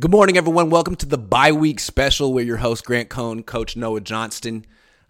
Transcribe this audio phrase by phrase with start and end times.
[0.00, 0.68] Good morning, everyone.
[0.68, 2.34] Welcome to the bye week special.
[2.34, 4.66] We're your host, Grant Cohn, Coach Noah Johnston.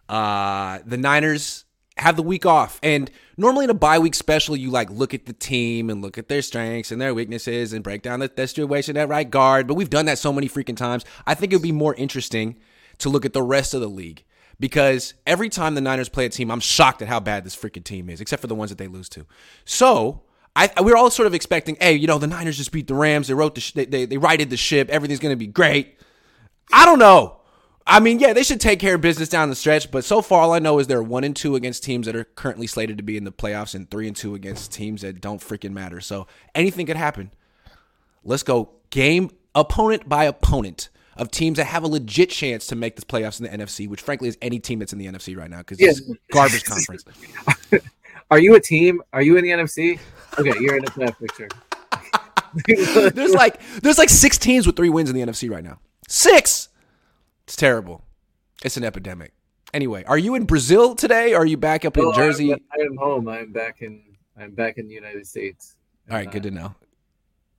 [0.07, 1.65] Uh, the Niners
[1.97, 5.25] have the week off, and normally in a bye week special, you like look at
[5.25, 8.47] the team and look at their strengths and their weaknesses and break down the, the
[8.47, 9.67] situation at right guard.
[9.67, 11.07] But we've done that so many freaking times.
[11.27, 12.57] I think it would be more interesting
[12.99, 14.25] to look at the rest of the league
[14.61, 17.83] because every time the Niners play a team, I'm shocked at how bad this freaking
[17.83, 19.27] team is, except for the ones that they lose to.
[19.65, 20.23] So
[20.57, 22.95] I, we are all sort of expecting, hey, you know, the Niners just beat the
[22.95, 23.29] Rams.
[23.29, 24.89] They wrote the sh- they, they they righted the ship.
[24.89, 25.99] Everything's going to be great.
[26.73, 27.37] I don't know.
[27.87, 30.41] I mean, yeah, they should take care of business down the stretch, but so far
[30.41, 33.05] all I know is they're one and two against teams that are currently slated to
[33.05, 36.01] be in the playoffs, and three and two against teams that don't freaking matter.
[36.01, 37.31] So anything could happen.
[38.25, 42.97] Let's go game opponent by opponent of teams that have a legit chance to make
[42.97, 45.51] the playoffs in the NFC, which frankly is any team that's in the NFC right
[45.51, 46.01] now because it's
[46.33, 47.05] garbage conference.
[48.31, 49.03] Are you a team?
[49.13, 50.01] Are you in the NFC?
[50.39, 51.49] Okay, you're in the playoff picture.
[53.15, 55.79] there's like there's like six teams with three wins in the NFC right now.
[56.09, 56.69] Six.
[57.45, 58.03] It's terrible.
[58.65, 59.33] It's an epidemic.
[59.75, 61.35] Anyway, are you in Brazil today?
[61.35, 62.53] Are you back up in Jersey?
[62.53, 63.29] I'm, I am home.
[63.29, 64.03] I'm back in.
[64.39, 65.77] I'm back in the United States.
[66.11, 66.67] All right, good to know.
[66.67, 66.71] Uh,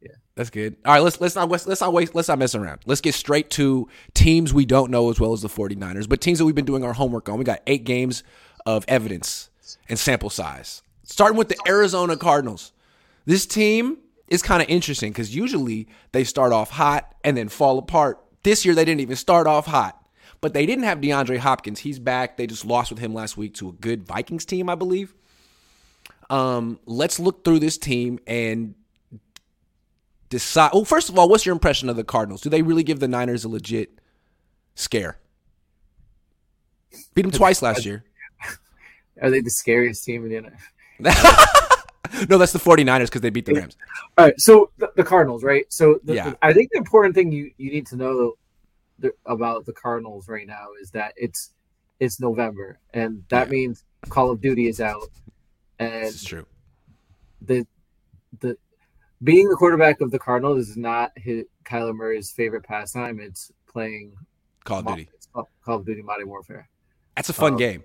[0.01, 0.77] yeah, that's good.
[0.85, 2.15] All right, let's let's not let's not wait.
[2.15, 2.81] Let's not mess around.
[2.85, 6.39] Let's get straight to teams we don't know as well as the 49ers, but teams
[6.39, 7.37] that we've been doing our homework on.
[7.37, 8.23] We got eight games
[8.65, 9.49] of evidence
[9.89, 10.81] and sample size.
[11.07, 12.73] Starting with the Arizona Cardinals.
[13.25, 17.79] This team is kind of interesting because usually they start off hot and then fall
[17.79, 18.21] apart.
[18.43, 20.05] This year they didn't even start off hot,
[20.41, 21.79] but they didn't have DeAndre Hopkins.
[21.79, 22.35] He's back.
[22.35, 25.15] They just lost with him last week to a good Vikings team, I believe.
[26.29, 28.75] Um, let's look through this team and
[30.27, 30.71] decide.
[30.73, 32.41] Well, first of all, what's your impression of the Cardinals?
[32.41, 34.01] Do they really give the Niners a legit
[34.75, 35.17] scare?
[37.13, 38.03] Beat them twice last year.
[39.21, 40.59] Are they the scariest team in the NFL?
[40.99, 43.77] No, that's the 49ers because they beat the Rams.
[44.17, 45.65] All right, so the, the Cardinals, right?
[45.69, 46.29] So the, yeah.
[46.31, 48.33] The, I think the important thing you, you need to know
[48.99, 51.53] the, about the Cardinals right now is that it's
[51.99, 53.51] it's November, and that yeah.
[53.51, 55.09] means Call of Duty is out.
[55.79, 56.45] And true.
[57.41, 57.65] The
[58.39, 58.57] the
[59.23, 63.19] being the quarterback of the Cardinals is not his, Kyler Murray's favorite pastime.
[63.19, 64.13] It's playing
[64.63, 65.09] Call of Duty.
[65.33, 66.69] Call, Call of Duty Modern Warfare.
[67.15, 67.83] That's a fun um, game.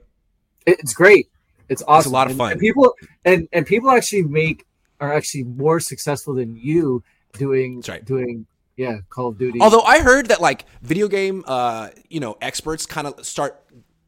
[0.67, 1.29] It's great.
[1.69, 2.01] It's awesome.
[2.01, 2.47] It's a lot of fun.
[2.47, 4.67] And, and, people and and people actually make
[5.01, 7.03] are actually more successful than you
[7.35, 8.05] doing right.
[8.05, 8.47] doing
[8.77, 9.61] yeah Call of Duty.
[9.61, 13.63] Although I heard that like video game uh you know experts kind of start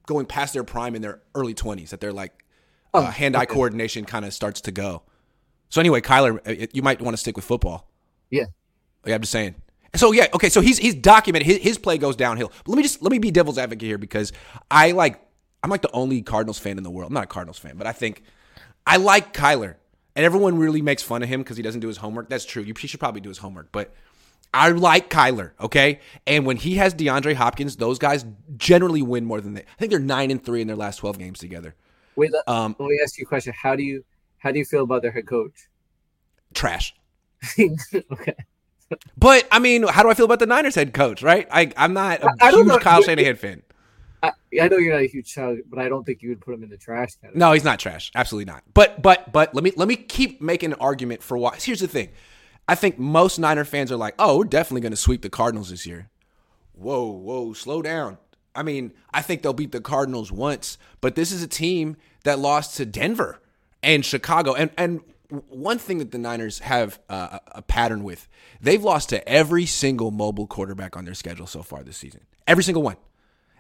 [0.06, 2.44] going past their prime in their early twenties that they're like
[2.92, 3.54] uh, oh, hand eye okay.
[3.54, 5.02] coordination kind of starts to go.
[5.68, 7.90] So anyway, Kyler, uh, you might want to stick with football.
[8.30, 8.44] Yeah.
[9.04, 9.56] Yeah, I'm just saying.
[9.96, 10.48] So yeah, okay.
[10.48, 12.52] So he's he's documented his, his play goes downhill.
[12.64, 14.32] But let me just let me be devil's advocate here because
[14.70, 15.20] I like
[15.64, 17.08] I'm like the only Cardinals fan in the world.
[17.08, 18.22] I'm not a Cardinals fan, but I think
[18.86, 19.76] I like Kyler.
[20.14, 22.28] And everyone really makes fun of him because he doesn't do his homework.
[22.28, 22.62] That's true.
[22.62, 23.72] He should probably do his homework.
[23.72, 23.94] But
[24.52, 26.00] I like Kyler, okay?
[26.26, 28.26] And when he has DeAndre Hopkins, those guys
[28.58, 29.62] generally win more than they.
[29.62, 31.74] I think they're nine and three in their last twelve games together.
[32.14, 33.54] Wait, um, let me ask you a question.
[33.60, 34.04] How do you
[34.36, 35.68] how do you feel about their head coach?
[36.52, 36.94] Trash.
[37.58, 38.34] okay.
[39.16, 41.22] But I mean, how do I feel about the Niners head coach?
[41.22, 41.48] Right?
[41.50, 43.62] I, I'm not a I, I huge Kyle Shanahan fan.
[44.24, 46.54] I, I know you're not a huge child, but I don't think you would put
[46.54, 47.38] him in the trash category.
[47.38, 48.10] No, he's not trash.
[48.14, 48.62] Absolutely not.
[48.72, 51.56] But but but let me let me keep making an argument for why.
[51.60, 52.10] Here's the thing.
[52.66, 55.70] I think most Niner fans are like, "Oh, we're definitely going to sweep the Cardinals
[55.70, 56.08] this year."
[56.72, 58.18] Whoa, whoa, slow down.
[58.54, 62.38] I mean, I think they'll beat the Cardinals once, but this is a team that
[62.38, 63.40] lost to Denver
[63.82, 64.54] and Chicago.
[64.54, 65.00] And and
[65.48, 68.28] one thing that the Niners have uh, a pattern with,
[68.60, 72.20] they've lost to every single mobile quarterback on their schedule so far this season.
[72.46, 72.96] Every single one.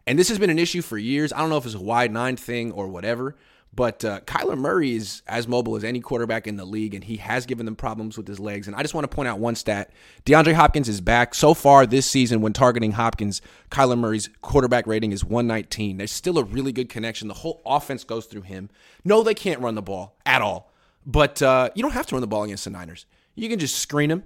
[0.06, 1.32] And this has been an issue for years.
[1.32, 3.36] I don't know if it's a wide nine thing or whatever,
[3.74, 7.16] but uh, Kyler Murray is as mobile as any quarterback in the league, and he
[7.16, 8.66] has given them problems with his legs.
[8.66, 9.90] And I just want to point out one stat
[10.26, 11.34] DeAndre Hopkins is back.
[11.34, 13.40] So far this season, when targeting Hopkins,
[13.70, 15.96] Kyler Murray's quarterback rating is 119.
[15.96, 17.28] There's still a really good connection.
[17.28, 18.68] The whole offense goes through him.
[19.04, 20.72] No, they can't run the ball at all,
[21.06, 23.06] but uh, you don't have to run the ball against the Niners.
[23.34, 24.24] You can just screen them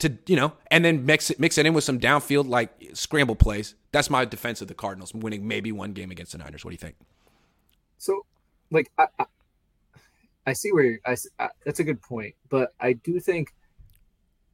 [0.00, 3.36] to you know, and then mix it mix it in with some downfield like scramble
[3.36, 3.74] plays.
[3.92, 6.64] That's my defense of the Cardinals winning maybe one game against the Niners.
[6.64, 6.96] What do you think?
[7.96, 8.24] So,
[8.70, 9.24] like, I, I,
[10.46, 13.54] I see where I, I, that's a good point, but I do think,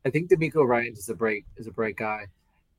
[0.07, 2.27] I think DeMeco Ryan is a bright is a bright guy,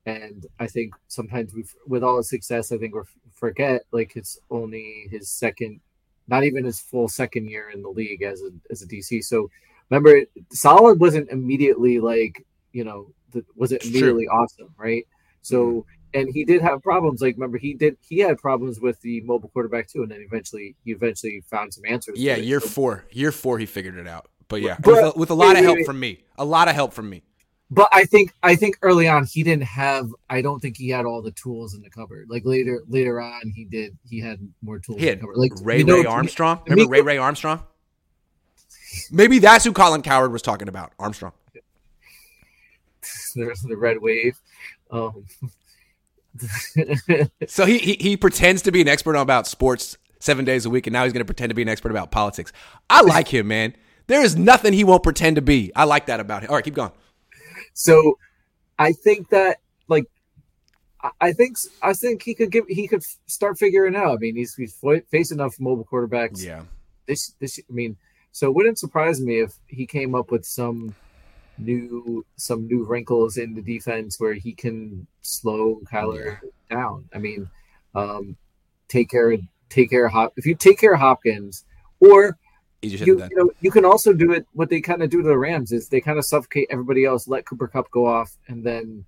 [0.06, 3.02] and I think sometimes we, with all his success, I think we
[3.34, 5.80] forget like it's only his second,
[6.28, 9.24] not even his full second year in the league as a as a DC.
[9.24, 9.50] So
[9.90, 10.22] remember,
[10.52, 12.44] solid wasn't immediately like
[12.76, 15.06] you know, the, was it immediately awesome, right?
[15.40, 15.90] So, mm-hmm.
[16.14, 17.20] And he did have problems.
[17.20, 20.76] Like, remember, he did he had problems with the mobile quarterback too, and then eventually
[20.84, 22.18] he eventually found some answers.
[22.18, 24.28] Yeah, year so, four, year four, he figured it out.
[24.48, 26.44] But yeah, but, with, a, with, a, lot wait, of help wait, from me, a
[26.44, 27.22] lot of help from me.
[27.70, 30.08] but I think I think early on he didn't have.
[30.30, 32.28] I don't think he had all the tools in the cupboard.
[32.30, 33.98] Like later later on, he did.
[34.08, 35.00] He had more tools.
[35.00, 35.36] He in had the cupboard.
[35.36, 36.60] Like Ray you know, Ray Armstrong.
[36.66, 37.62] Remember me- Ray Ray Armstrong?
[39.10, 40.92] Maybe that's who Colin Cowherd was talking about.
[40.98, 41.32] Armstrong.
[43.34, 44.40] There's the red wave.
[44.90, 45.26] Um,
[47.48, 50.86] So he, he he pretends to be an expert about sports seven days a week,
[50.86, 52.52] and now he's going to pretend to be an expert about politics.
[52.90, 53.74] I like him, man.
[54.06, 55.72] There is nothing he won't pretend to be.
[55.74, 56.50] I like that about him.
[56.50, 56.92] All right, keep going.
[57.74, 58.18] so
[58.78, 60.04] I think that like
[61.20, 64.12] I- think I think he could give he could start figuring out.
[64.12, 64.78] I mean, he's he's
[65.10, 66.62] faced enough mobile quarterbacks Yeah,
[67.06, 67.96] this this I mean,
[68.32, 70.94] so it wouldn't surprise me if he came up with some
[71.58, 76.38] new some new wrinkles in the defense where he can slow Kyler
[76.70, 77.08] down.
[77.14, 77.48] I mean,
[77.94, 78.36] um,
[78.88, 81.64] take care of take care of Hop if you take care of Hopkins,
[82.00, 82.38] or
[82.82, 84.46] said you, you know you can also do it.
[84.52, 87.26] What they kind of do to the Rams is they kind of suffocate everybody else,
[87.26, 89.04] let Cooper Kupp go off, and then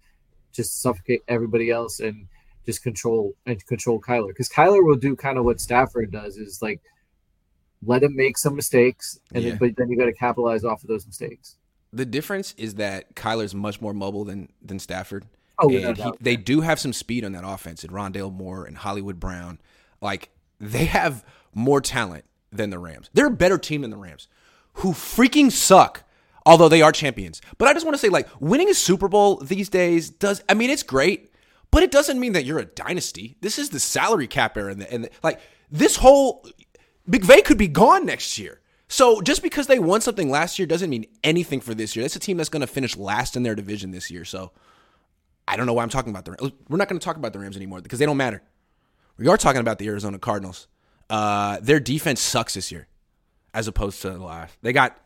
[0.52, 2.26] just suffocate everybody else and
[2.66, 6.60] just control and control Kyler because Kyler will do kind of what Stafford does is
[6.60, 6.80] like
[7.82, 9.50] let him make some mistakes and Yeah.
[9.50, 11.56] then, but then you got to capitalize off of those mistakes.
[11.92, 15.26] The difference is that Kyler's much more mobile than than Stafford.
[15.58, 17.82] Oh, and he, they do have some speed on that offense.
[17.82, 19.58] And Rondale Moore and Hollywood Brown,
[20.00, 20.30] like
[20.60, 21.24] they have
[21.54, 23.10] more talent than the Rams.
[23.12, 24.28] They're a better team than the Rams,
[24.74, 26.04] who freaking suck.
[26.46, 29.36] Although they are champions, but I just want to say, like, winning a Super Bowl
[29.36, 30.42] these days does.
[30.48, 31.30] I mean, it's great,
[31.70, 33.36] but it doesn't mean that you're a dynasty.
[33.42, 35.40] This is the salary cap era, and, the, and the, like
[35.70, 36.46] this whole
[37.06, 38.60] McVay could be gone next year.
[38.88, 42.02] So just because they won something last year doesn't mean anything for this year.
[42.04, 44.24] That's a team that's going to finish last in their division this year.
[44.24, 44.50] So
[45.46, 46.52] I don't know why I'm talking about the Rams.
[46.68, 48.42] We're not going to talk about the Rams anymore because they don't matter.
[49.18, 50.68] We are talking about the Arizona Cardinals.
[51.10, 52.86] Uh, their defense sucks this year,
[53.52, 54.56] as opposed to the last.
[54.62, 54.98] They got,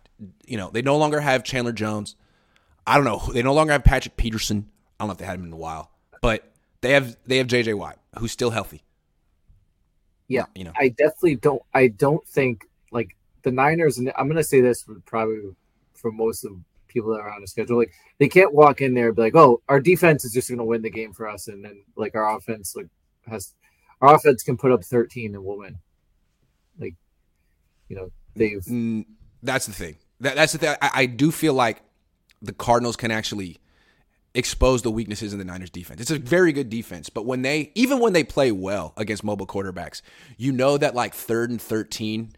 [0.47, 2.17] you know, they no longer have Chandler Jones.
[2.87, 3.23] I don't know.
[3.33, 4.69] They no longer have Patrick Peterson.
[4.99, 5.91] I don't know if they had him in a while,
[6.21, 8.83] but they have they have JJ Watt, who's still healthy.
[10.29, 11.63] Yeah, You know, I definitely don't.
[11.75, 15.41] I don't think like the Niners, and I'm gonna say this probably
[15.95, 16.53] for most of
[16.89, 17.79] people that are on the schedule.
[17.79, 20.65] Like they can't walk in there and be like, "Oh, our defense is just gonna
[20.65, 22.89] win the game for us," and then like our offense like
[23.27, 23.55] has
[24.01, 25.79] our offense can put up 13 and we'll win.
[26.79, 26.95] Like,
[27.89, 29.07] you know, they've Mm,
[29.43, 29.97] that's the thing.
[30.21, 30.77] That, that's the thing.
[30.83, 31.83] I, I do feel like
[32.43, 33.59] the Cardinals can actually
[34.35, 36.01] expose the weaknesses in the Niners defense.
[36.01, 39.47] It's a very good defense, but when they even when they play well against mobile
[39.47, 40.03] quarterbacks,
[40.37, 42.33] you know that like third and 13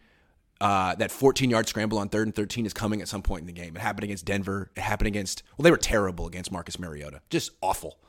[0.65, 3.45] uh, that 14 yard scramble on third and 13 is coming at some point in
[3.45, 3.75] the game.
[3.75, 4.71] It happened against Denver.
[4.75, 7.21] It happened against, well, they were terrible against Marcus Mariota.
[7.29, 7.99] Just awful.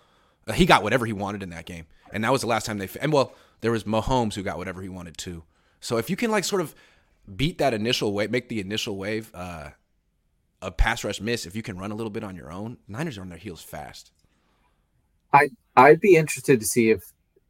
[0.48, 1.84] Uh, he got whatever he wanted in that game.
[2.14, 4.80] And that was the last time they, and well, there was Mahomes who got whatever
[4.80, 5.42] he wanted too.
[5.80, 6.74] So if you can like sort of
[7.36, 9.72] beat that initial wave, make the initial wave uh,
[10.62, 13.18] of pass rush miss, if you can run a little bit on your own, Niners
[13.18, 14.12] are on their heels fast.
[15.30, 17.02] I I'd be interested to see if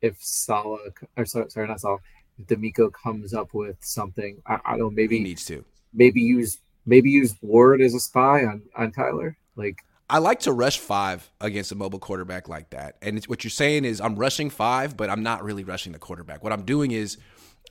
[0.03, 0.81] if Saleh
[1.17, 2.01] or sorry, not Saleh,
[2.45, 4.43] DeMeco comes up with something.
[4.47, 5.65] I, I don't know, Maybe He needs to.
[5.93, 9.37] maybe use maybe use Ward as a spy on on Kyler.
[9.57, 9.79] Like
[10.09, 12.97] I like to rush five against a mobile quarterback like that.
[13.03, 15.99] And it's, what you're saying is I'm rushing five, but I'm not really rushing the
[15.99, 16.45] quarterback.
[16.45, 17.17] What I'm doing is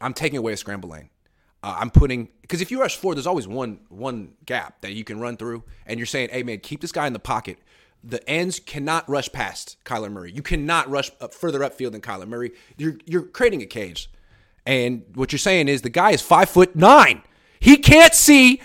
[0.02, 1.10] I'm taking away a scramble lane.
[1.64, 5.04] Uh, I'm putting because if you rush four, there's always one one gap that you
[5.04, 7.58] can run through, and you're saying, "Hey man, keep this guy in the pocket."
[8.04, 10.32] The ends cannot rush past Kyler Murray.
[10.32, 12.52] You cannot rush up further upfield than Kyler Murray.
[12.78, 14.12] You're you're creating a cage,
[14.66, 17.22] and what you're saying is the guy is five foot nine.
[17.60, 18.62] He can't see.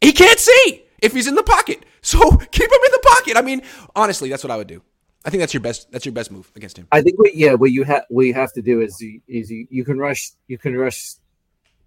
[0.00, 1.84] He can't see if he's in the pocket.
[2.04, 3.38] So keep him in the pocket.
[3.38, 3.62] I mean,
[3.96, 4.82] honestly, that's what I would do.
[5.24, 5.90] I think that's your best.
[5.90, 6.86] That's your best move against him.
[6.92, 9.50] I think what yeah what you have what you have to do is you, is
[9.50, 11.14] you, you can rush you can rush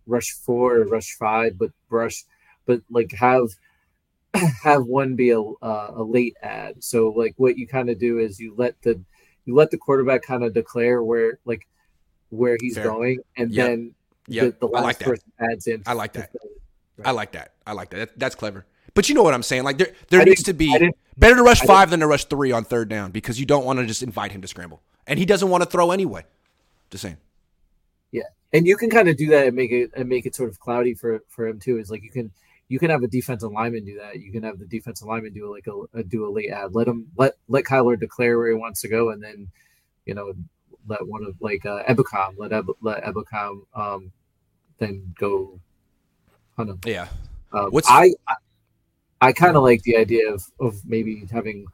[0.07, 2.24] rush four or rush five, but rush
[2.65, 3.50] but like have
[4.63, 6.83] have one be a uh, a late ad.
[6.83, 9.00] So like what you kind of do is you let the
[9.45, 11.67] you let the quarterback kind of declare where like
[12.29, 12.84] where he's Fair.
[12.86, 13.67] going, and Yep.
[13.67, 13.96] then
[14.27, 15.05] Yeah, the, the last like that.
[15.05, 15.84] person adds in.
[15.86, 16.31] I like that.
[16.34, 16.41] it.
[17.05, 17.53] I like that.
[17.65, 17.98] I like that.
[17.98, 18.19] that.
[18.19, 18.65] That's clever.
[18.93, 19.63] But you know what I'm saying?
[19.63, 22.51] Like there, there I needs to be better to rush five than to rush three
[22.51, 25.25] on third down because you don't want to just invite him to scramble, and he
[25.25, 26.25] doesn't want to throw anyway.
[26.89, 27.17] Just saying.
[28.12, 30.50] Yeah, and you can kind of do that and make it and make it sort
[30.50, 31.77] of cloudy for for him too.
[31.77, 32.31] Is like you can
[32.69, 34.19] you can have a defensive lineman do that.
[34.19, 36.74] You can have the defensive lineman do like a, a do a late ad.
[36.74, 39.48] Let him let let Kyler declare where he wants to go, and then
[40.05, 40.34] you know
[40.88, 44.12] let one of like uh, Ebukam let Eb, let Ebukam um
[44.79, 45.60] then go
[46.56, 46.79] hunt him.
[46.86, 47.08] Yeah.
[47.53, 48.36] Um, What's- I I,
[49.22, 51.65] I kind of like the idea of of maybe having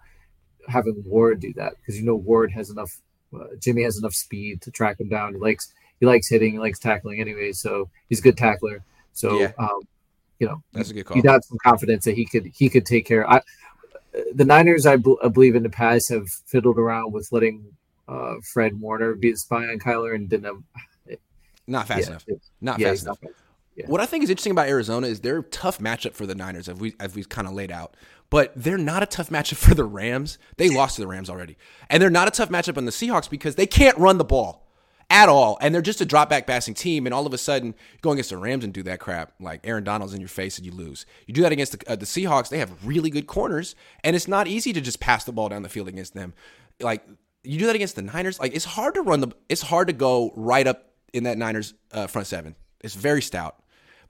[0.68, 3.00] having Ward do that because you know Ward has enough.
[3.36, 5.34] Uh, Jimmy has enough speed to track him down.
[5.34, 8.84] He likes he likes hitting, he likes tackling anyway, so he's a good tackler.
[9.14, 9.54] So Yeah.
[9.58, 9.80] um,
[10.40, 11.18] you know, That's a good call.
[11.18, 13.30] you'd have some confidence that he could he could take care.
[13.30, 13.42] I
[14.34, 17.66] the Niners, I, I, believe, in the past have fiddled around with letting
[18.08, 21.20] uh, Fred Warner be the spy on Kyler and didn't have.
[21.66, 22.26] Not fast yeah, enough.
[22.62, 23.22] Not yeah, fast enough.
[23.22, 23.44] Not fast.
[23.76, 23.86] Yeah.
[23.88, 26.70] What I think is interesting about Arizona is they're a tough matchup for the Niners,
[26.70, 27.96] as we as we've kind of laid out.
[28.30, 30.38] But they're not a tough matchup for the Rams.
[30.58, 31.58] They lost to the Rams already,
[31.90, 34.68] and they're not a tough matchup on the Seahawks because they can't run the ball
[35.10, 37.08] at all, and they're just a drop back passing team.
[37.08, 39.84] And all of a sudden, go against the Rams and do that crap, like Aaron
[39.84, 41.06] Donald's in your face and you lose.
[41.26, 42.50] You do that against the, uh, the Seahawks.
[42.50, 45.64] They have really good corners, and it's not easy to just pass the ball down
[45.64, 46.34] the field against them.
[46.80, 47.04] Like
[47.44, 48.40] you do that against the Niners.
[48.40, 49.30] Like it's hard to run the.
[49.50, 52.56] It's hard to go right up in that Niners uh, front seven.
[52.82, 53.62] It's very stout.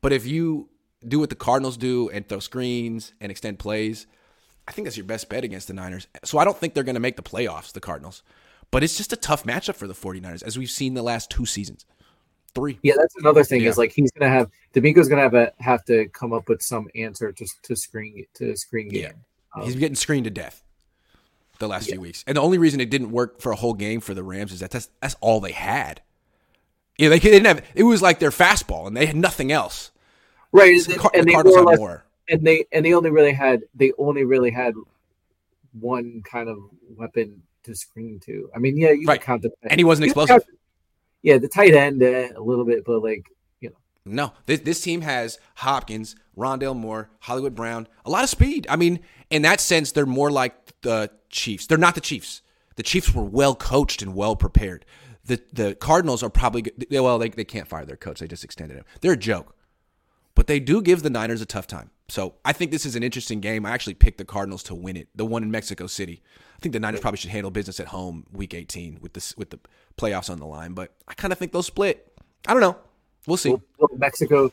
[0.01, 0.69] But if you
[1.07, 4.07] do what the Cardinals do and throw screens and extend plays,
[4.67, 6.07] I think that's your best bet against the Niners.
[6.23, 8.23] So I don't think they're going to make the playoffs, the Cardinals.
[8.71, 11.45] But it's just a tough matchup for the 49ers, as we've seen the last two
[11.45, 11.85] seasons.
[12.55, 12.79] Three.
[12.83, 13.61] Yeah, that's another thing.
[13.61, 13.69] Yeah.
[13.69, 16.87] Is like he's gonna have DeMeco's gonna have a have to come up with some
[16.93, 19.01] answer to to screen to screen game.
[19.01, 19.11] Yeah.
[19.55, 20.62] Um, he's getting screened to death
[21.59, 21.93] the last yeah.
[21.93, 22.23] few weeks.
[22.27, 24.59] And the only reason it didn't work for a whole game for the Rams is
[24.59, 26.01] that that's, that's all they had.
[26.97, 27.65] Yeah, they didn't have.
[27.73, 29.91] It was like their fastball, and they had nothing else.
[30.51, 32.05] Right, so and, the, and the Cardinals have more.
[32.29, 34.75] And they and they only really had they only really had
[35.73, 36.57] one kind of
[36.95, 38.49] weapon to screen to.
[38.55, 39.19] I mean, yeah, you right.
[39.19, 40.45] count the and he wasn't explosive.
[40.45, 40.59] Count,
[41.23, 43.25] yeah, the tight end uh, a little bit, but like
[43.59, 48.29] you know, no, this this team has Hopkins, Rondale Moore, Hollywood Brown, a lot of
[48.29, 48.67] speed.
[48.69, 48.99] I mean,
[49.31, 51.67] in that sense, they're more like the Chiefs.
[51.67, 52.41] They're not the Chiefs.
[52.75, 54.85] The Chiefs were well coached and well prepared.
[55.25, 58.19] The the Cardinals are probably well, they they can't fire their coach.
[58.19, 58.85] They just extended him.
[59.01, 59.55] They're a joke
[60.35, 61.91] but they do give the Niners a tough time.
[62.09, 63.65] So I think this is an interesting game.
[63.65, 66.21] I actually picked the Cardinals to win it, the one in Mexico City.
[66.55, 69.49] I think the Niners probably should handle business at home week 18 with this with
[69.51, 69.59] the
[69.97, 72.11] playoffs on the line, but I kind of think they'll split.
[72.47, 72.77] I don't know.
[73.25, 73.55] We'll see.
[73.95, 74.51] Mexico,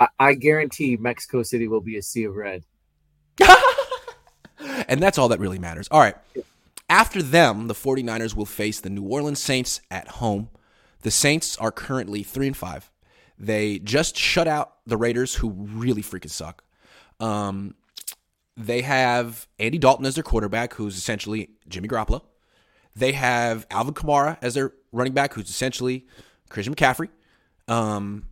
[0.00, 2.64] I, I guarantee Mexico City will be a sea of red.
[4.86, 5.88] and that's all that really matters.
[5.90, 6.16] All right.
[6.88, 10.48] After them, the 49ers will face the New Orleans Saints at home.
[11.02, 12.90] The Saints are currently 3 and 5.
[13.38, 16.62] They just shut out the Raiders, who really freaking suck.
[17.20, 17.74] Um,
[18.56, 22.22] they have Andy Dalton as their quarterback, who's essentially Jimmy Garoppolo.
[22.94, 26.06] They have Alvin Kamara as their running back, who's essentially
[26.48, 27.08] Christian McCaffrey.
[27.68, 28.26] Um,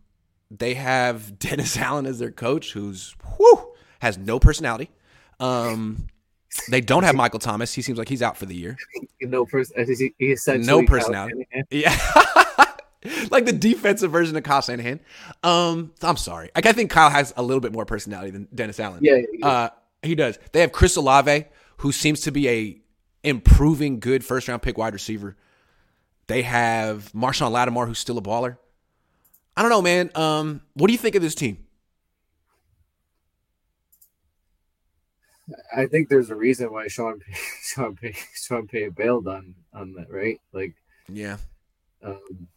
[0.49, 4.89] they have Dennis Allen as their coach, who's whew, has no personality.
[5.39, 6.07] Um,
[6.69, 7.73] they don't have Michael Thomas.
[7.73, 8.77] He seems like he's out for the year.
[9.21, 10.13] No person.
[10.19, 11.47] He essentially no personality.
[11.71, 11.89] Yeah.
[13.31, 14.99] like the defensive version of Kyle Shanahan.
[15.41, 16.51] Um, I'm sorry.
[16.53, 18.99] Like I think Kyle has a little bit more personality than Dennis Allen.
[19.01, 19.47] Yeah, yeah.
[19.47, 19.69] Uh,
[20.03, 20.37] he does.
[20.51, 21.45] They have Chris Olave,
[21.77, 22.81] who seems to be a
[23.23, 25.35] improving good first round pick wide receiver.
[26.27, 28.57] They have Marshon Lattimore, who's still a baller.
[29.57, 30.11] I don't know, man.
[30.13, 31.64] Um, what do you think of this team?
[35.75, 37.21] I think there's a reason why Sean
[37.63, 40.39] Sean Pay, Sean Pay bailed on on that, right?
[40.51, 40.75] Like,
[41.07, 41.37] yeah.
[42.03, 42.47] Um,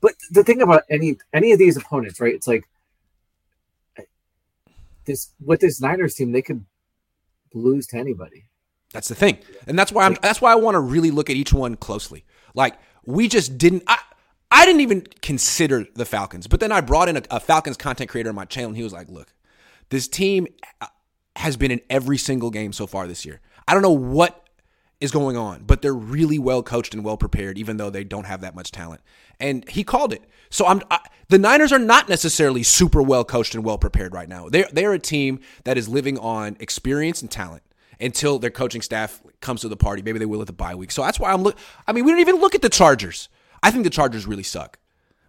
[0.00, 2.34] but the thing about any any of these opponents, right?
[2.34, 2.64] It's like
[5.04, 6.64] this with this Niners team, they could
[7.52, 8.44] lose to anybody.
[8.92, 10.16] That's the thing, and that's why I'm.
[10.22, 12.24] That's why I want to really look at each one closely.
[12.54, 13.82] Like we just didn't.
[13.86, 13.98] I,
[14.50, 18.08] I didn't even consider the Falcons, but then I brought in a, a Falcons content
[18.08, 19.32] creator on my channel, and he was like, "Look,
[19.88, 20.46] this team
[21.36, 23.40] has been in every single game so far this year.
[23.66, 24.46] I don't know what
[25.00, 28.24] is going on, but they're really well coached and well prepared, even though they don't
[28.24, 29.00] have that much talent
[29.40, 30.22] and he called it.
[30.50, 34.28] So I'm I, the Niners are not necessarily super well coached and well prepared right
[34.28, 34.48] now.
[34.48, 37.62] They're they're a team that is living on experience and talent
[38.00, 40.02] until their coaching staff comes to the party.
[40.02, 40.90] Maybe they will at the bye week.
[40.90, 41.58] So that's why I'm look.
[41.86, 43.28] I mean, we don't even look at the Chargers.
[43.62, 44.78] I think the Chargers really suck,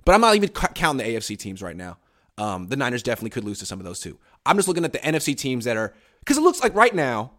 [0.04, 1.98] but I'm not even counting the AFC teams right now.
[2.38, 4.20] Um, the Niners definitely could lose to some of those too.
[4.46, 7.32] I'm just looking at the NFC teams that are because it looks like right now,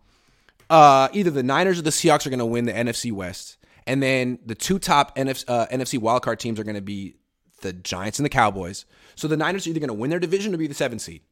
[0.71, 3.57] uh, either the Niners or the Seahawks are going to win the NFC West.
[3.87, 7.17] And then the two top NFC, uh, NFC wildcard teams are going to be
[7.63, 8.85] the Giants and the Cowboys.
[9.15, 11.23] So the Niners are either going to win their division or be the seven seed.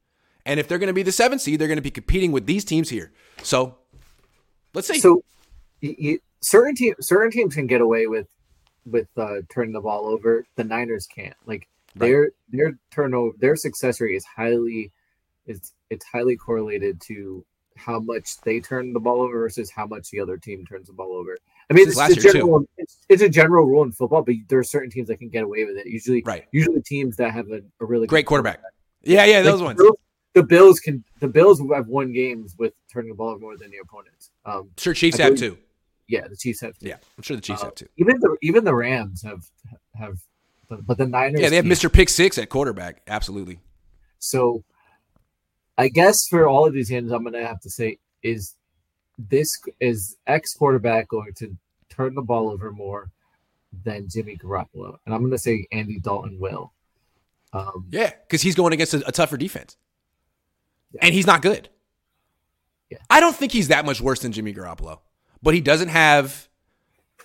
[0.46, 2.46] And if they're going to be the seven seed, they're going to be competing with
[2.46, 3.12] these teams here.
[3.42, 3.76] So
[4.72, 4.98] let's see.
[4.98, 5.24] So
[5.80, 8.28] you, certain teams, certain teams can get away with
[8.86, 10.44] with uh, turning the ball over.
[10.56, 11.36] The Niners can't.
[11.46, 12.08] Like right.
[12.08, 14.92] their their turnover, their success rate is highly
[15.46, 17.44] it's it's highly correlated to
[17.76, 20.92] how much they turn the ball over versus how much the other team turns the
[20.92, 21.36] ball over.
[21.70, 24.64] I mean, it's, a general, it's, it's, a general rule in football, but there are
[24.64, 25.86] certain teams that can get away with it.
[25.86, 26.44] Usually, right.
[26.52, 28.56] Usually, teams that have a, a really great quarterback.
[28.56, 28.72] quarterback.
[29.02, 29.96] Yeah, yeah, those like ones.
[30.34, 31.04] The Bills, can.
[31.20, 34.30] The Bills have won games with turning the ball over more than the opponents.
[34.44, 35.56] Um, sure, Chiefs have too.
[36.08, 36.76] Yeah, the Chiefs have.
[36.78, 36.88] Too.
[36.88, 37.86] Yeah, I'm sure the Chiefs uh, have too.
[37.96, 39.44] Even the even the Rams have
[39.94, 40.18] have,
[40.68, 41.40] but, but the Niners.
[41.40, 41.90] Yeah, they have Mr.
[41.90, 43.02] Pick Six at quarterback.
[43.06, 43.60] Absolutely.
[44.18, 44.64] So,
[45.76, 48.54] I guess for all of these games, I'm going to have to say is
[49.18, 51.56] this is ex quarterback going to
[51.88, 53.10] turn the ball over more
[53.84, 54.96] than Jimmy Garoppolo?
[55.04, 56.72] And I'm going to say Andy Dalton will.
[57.52, 59.76] Um, yeah, because he's going against a, a tougher defense,
[60.92, 61.00] yeah.
[61.04, 61.68] and he's not good.
[62.90, 62.98] Yeah.
[63.08, 64.98] I don't think he's that much worse than Jimmy Garoppolo,
[65.40, 66.48] but he doesn't have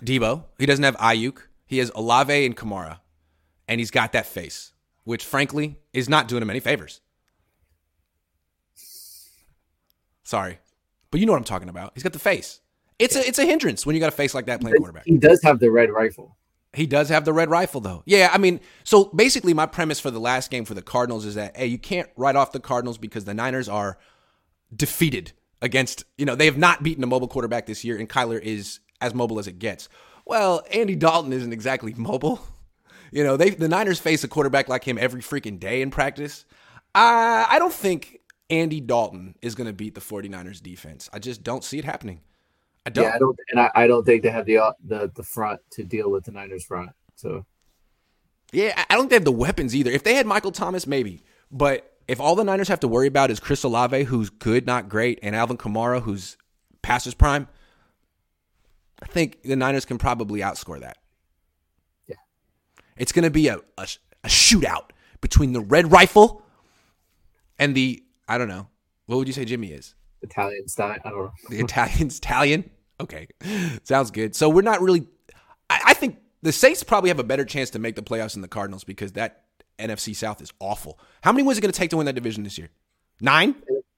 [0.03, 0.43] Debo.
[0.59, 1.39] He doesn't have Aiyuk.
[1.65, 2.99] He has Olave and Kamara,
[3.67, 4.71] and he's got that face,
[5.03, 7.01] which frankly is not doing him any favors.
[10.29, 10.59] Sorry,
[11.09, 11.93] but you know what I'm talking about.
[11.95, 12.61] He's got the face.
[12.99, 15.05] It's a it's a hindrance when you got a face like that playing quarterback.
[15.07, 16.37] He does have the red rifle.
[16.71, 18.03] He does have the red rifle though.
[18.05, 21.33] Yeah, I mean, so basically my premise for the last game for the Cardinals is
[21.33, 23.97] that hey, you can't write off the Cardinals because the Niners are
[24.75, 25.31] defeated
[25.63, 28.81] against, you know, they have not beaten a mobile quarterback this year and Kyler is
[29.01, 29.89] as mobile as it gets.
[30.27, 32.39] Well, Andy Dalton isn't exactly mobile.
[33.11, 36.45] You know, they the Niners face a quarterback like him every freaking day in practice.
[36.93, 38.18] Uh, I don't think
[38.49, 41.09] Andy Dalton is going to beat the 49ers defense.
[41.13, 42.21] I just don't see it happening.
[42.85, 43.03] I don't.
[43.03, 45.83] Yeah, I don't, and I, I don't think they have the the the front to
[45.83, 46.91] deal with the Niners front.
[47.15, 47.45] So,
[48.51, 49.91] yeah, I don't think they have the weapons either.
[49.91, 53.31] If they had Michael Thomas, maybe, but if all the Niners have to worry about
[53.31, 56.37] is Chris Olave, who's good, not great, and Alvin Kamara, who's
[56.81, 57.47] passes prime,
[59.03, 60.97] I think the Niners can probably outscore that.
[62.07, 62.15] Yeah,
[62.97, 63.87] it's going to be a, a
[64.23, 64.91] a shootout
[65.21, 66.41] between the Red Rifle
[67.57, 68.67] and the I don't know
[69.07, 70.97] what would you say Jimmy is Italian style.
[71.03, 72.69] I don't know the Italian's Italian.
[73.01, 73.27] Okay,
[73.83, 74.35] sounds good.
[74.35, 75.07] So we're not really.
[75.69, 78.41] I, I, think the Saints probably have a better chance to make the playoffs than
[78.41, 79.45] the Cardinals because that
[79.79, 80.99] NFC South is awful.
[81.21, 82.69] How many wins is it going to take to win that division this year?
[83.21, 83.55] Nine.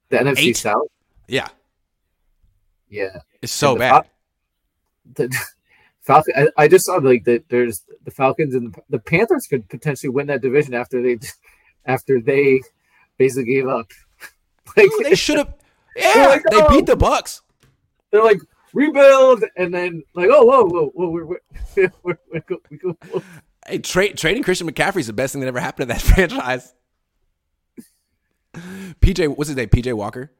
[0.09, 0.57] The NFC Eight?
[0.57, 0.87] South.
[1.27, 1.47] Yeah.
[2.89, 3.19] Yeah.
[3.41, 3.91] It's so bad.
[3.91, 4.05] Fal-
[5.15, 5.45] the
[6.01, 6.33] Falcon.
[6.35, 7.49] I, I, just saw like that.
[7.49, 11.19] There's the Falcons and the, the Panthers could potentially win that division after they
[11.85, 12.61] after they
[13.17, 13.91] basically gave up.
[14.77, 15.53] like, they should have.
[15.93, 16.69] Yeah, like, oh.
[16.69, 17.41] they beat the Bucks
[18.11, 18.39] they're like
[18.73, 21.39] rebuild, and then like, oh, whoa, whoa, whoa, we're, we're,
[21.75, 23.21] we're, we're, we're, we're
[23.67, 26.73] Hey, tra- trading Christian McCaffrey is the best thing that ever happened to that franchise.
[28.53, 29.69] PJ, what's his name?
[29.69, 30.31] PJ Walker.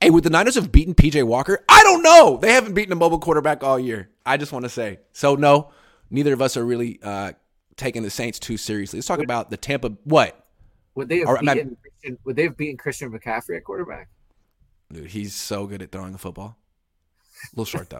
[0.00, 1.62] Hey, would the Niners have beaten PJ Walker?
[1.68, 2.38] I don't know.
[2.40, 4.08] They haven't beaten a mobile quarterback all year.
[4.24, 4.98] I just want to say.
[5.12, 5.70] So no,
[6.10, 7.32] neither of us are really uh,
[7.76, 8.96] taking the Saints too seriously.
[8.96, 9.92] Let's talk about the Tampa.
[10.04, 10.42] What
[10.94, 11.76] would they have or, beaten?
[11.80, 14.08] Christian, would they have beaten Christian McCaffrey at quarterback?
[14.92, 16.56] Dude, he's so good at throwing the football.
[17.44, 17.98] A little short though.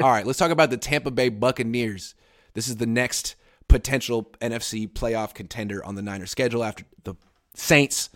[0.00, 2.14] All right, let's talk about the Tampa Bay Buccaneers.
[2.54, 3.34] This is the next
[3.68, 7.14] potential NFC playoff contender on the Niners schedule after the
[7.54, 8.10] Saints.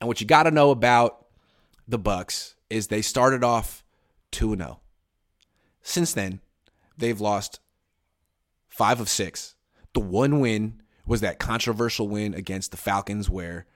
[0.00, 1.26] And what you got to know about
[1.88, 3.84] the Bucks is they started off
[4.30, 4.80] 2 0.
[5.82, 6.40] Since then,
[6.96, 7.60] they've lost
[8.68, 9.56] 5 of 6.
[9.92, 10.79] The one win
[11.10, 13.66] was that controversial win against the Falcons where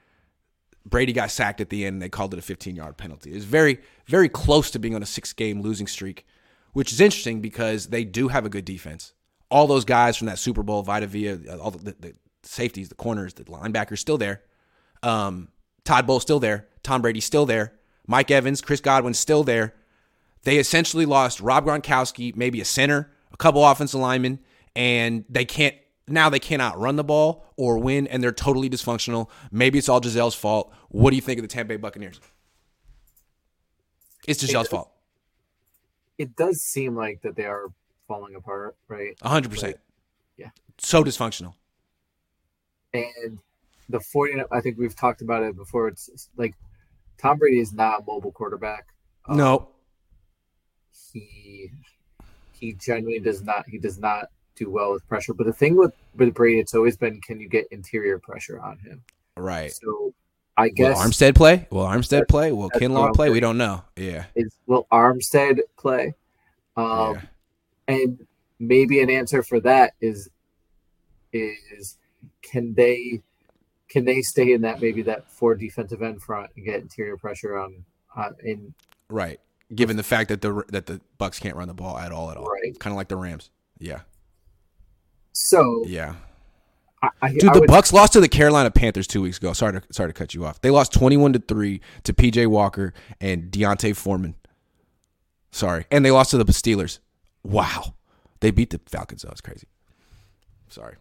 [0.87, 3.33] Brady got sacked at the end and they called it a 15 yard penalty.
[3.33, 6.25] It was very, very close to being on a six game losing streak,
[6.75, 9.14] which is interesting because they do have a good defense.
[9.51, 13.35] All those guys from that Super Bowl, Vita Vea, all the, the, safeties, the corners,
[13.35, 14.42] the linebackers still there.
[15.03, 15.49] Um,
[15.85, 16.68] Todd Bowles still there.
[16.85, 17.73] Tom Brady still there.
[18.07, 19.75] Mike Evans, Chris Godwin still there.
[20.44, 24.38] They essentially lost Rob Gronkowski, maybe a center, a couple offensive linemen,
[24.77, 25.75] and they can't
[26.06, 29.28] now they cannot run the ball or win, and they're totally dysfunctional.
[29.50, 30.72] Maybe it's all Gisele's fault.
[30.88, 32.20] What do you think of the Tampa Bay Buccaneers?
[34.26, 34.90] It's Gisele's it, fault.
[36.18, 37.68] It does seem like that they are
[38.06, 39.16] falling apart, right?
[39.22, 39.76] hundred percent.
[40.36, 40.50] Yeah.
[40.78, 41.54] So dysfunctional.
[42.92, 43.38] And
[43.88, 45.88] the 40, I think we've talked about it before.
[45.88, 46.54] It's like
[47.18, 48.86] Tom Brady is not a mobile quarterback.
[49.28, 49.68] Um, no.
[51.12, 51.70] He
[52.52, 55.34] he genuinely does not he does not do well with pressure.
[55.34, 58.78] But the thing with with Brady, it's always been can you get interior pressure on
[58.78, 59.02] him?
[59.36, 59.72] Right.
[59.72, 60.14] So
[60.56, 61.66] I guess will Armstead play?
[61.70, 62.52] Will Armstead play?
[62.52, 63.30] Will Kinlaw play?
[63.30, 63.84] We don't know.
[63.96, 64.26] Yeah.
[64.34, 66.14] Is will Armstead play?
[66.76, 67.20] Um, yeah.
[67.88, 68.26] and
[68.58, 70.28] maybe an answer for that is
[71.32, 71.98] is
[72.42, 73.20] can they
[73.88, 77.58] can they stay in that maybe that four defensive end front and get interior pressure
[77.58, 77.84] on
[78.16, 78.74] on in
[79.08, 79.40] right
[79.74, 82.36] given the fact that the that the Bucks can't run the ball at all at
[82.36, 84.00] all right kind of like the Rams yeah
[85.35, 86.14] so yeah,
[87.03, 89.53] I, I, dude, I the would, Bucks lost to the Carolina Panthers two weeks ago.
[89.53, 90.61] Sorry to sorry to cut you off.
[90.61, 94.37] They lost twenty one to three to PJ Walker and D'Onta Foreman.
[95.51, 97.01] Sorry, and they lost to the Steelers.
[97.42, 97.94] Wow,
[98.40, 99.25] they beat the Falcons.
[99.25, 99.66] Oh, that was crazy.
[100.68, 100.97] Sorry.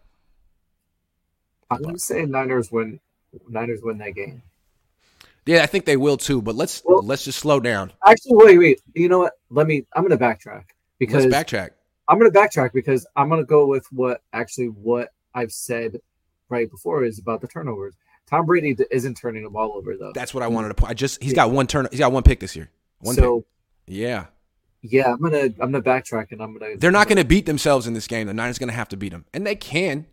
[1.70, 3.00] I'm gonna say Niners win.
[3.48, 4.42] Niners win that game.
[5.46, 6.42] Yeah, I think they will too.
[6.42, 7.92] But let's well, let's just slow down.
[8.06, 8.82] Actually, wait, wait.
[8.94, 9.34] You know what?
[9.50, 9.86] Let me.
[9.94, 10.66] I'm gonna backtrack
[11.00, 11.72] because let's backtrack.
[12.08, 16.00] I'm going to backtrack because I'm going to go with what actually what I've said
[16.50, 17.96] right before is about the turnovers.
[18.28, 20.12] Tom Brady isn't turning the ball over though.
[20.14, 20.92] That's what I wanted to point.
[20.92, 21.88] I just he's got one turn.
[21.92, 22.70] He's got one pick this year.
[23.00, 23.48] One so pick.
[23.96, 24.26] Yeah.
[24.82, 26.76] Yeah, I'm gonna I'm gonna backtrack and I'm gonna.
[26.78, 28.28] They're not going to beat themselves in this game.
[28.28, 30.06] The Niners going to have to beat them, and they can.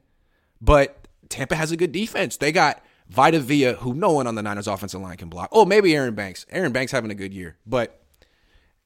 [0.60, 2.36] But Tampa has a good defense.
[2.36, 5.48] They got Vita Vea, who no one on the Niners offensive line can block.
[5.50, 6.46] Oh, maybe Aaron Banks.
[6.50, 8.00] Aaron Banks having a good year, but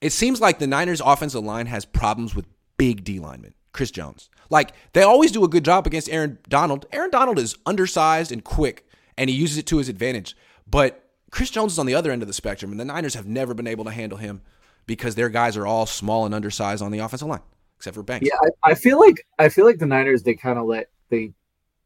[0.00, 3.54] it seems like the Niners offensive line has problems with big D linemen.
[3.72, 4.30] Chris Jones.
[4.50, 6.87] Like they always do a good job against Aaron Donald.
[6.92, 10.37] Aaron Donald is undersized and quick, and he uses it to his advantage.
[10.66, 13.26] But Chris Jones is on the other end of the spectrum, and the Niners have
[13.26, 14.42] never been able to handle him
[14.87, 17.40] because their guys are all small and undersized on the offensive line,
[17.76, 18.28] except for Banks.
[18.28, 21.32] Yeah, I, I feel like I feel like the Niners they kind of let they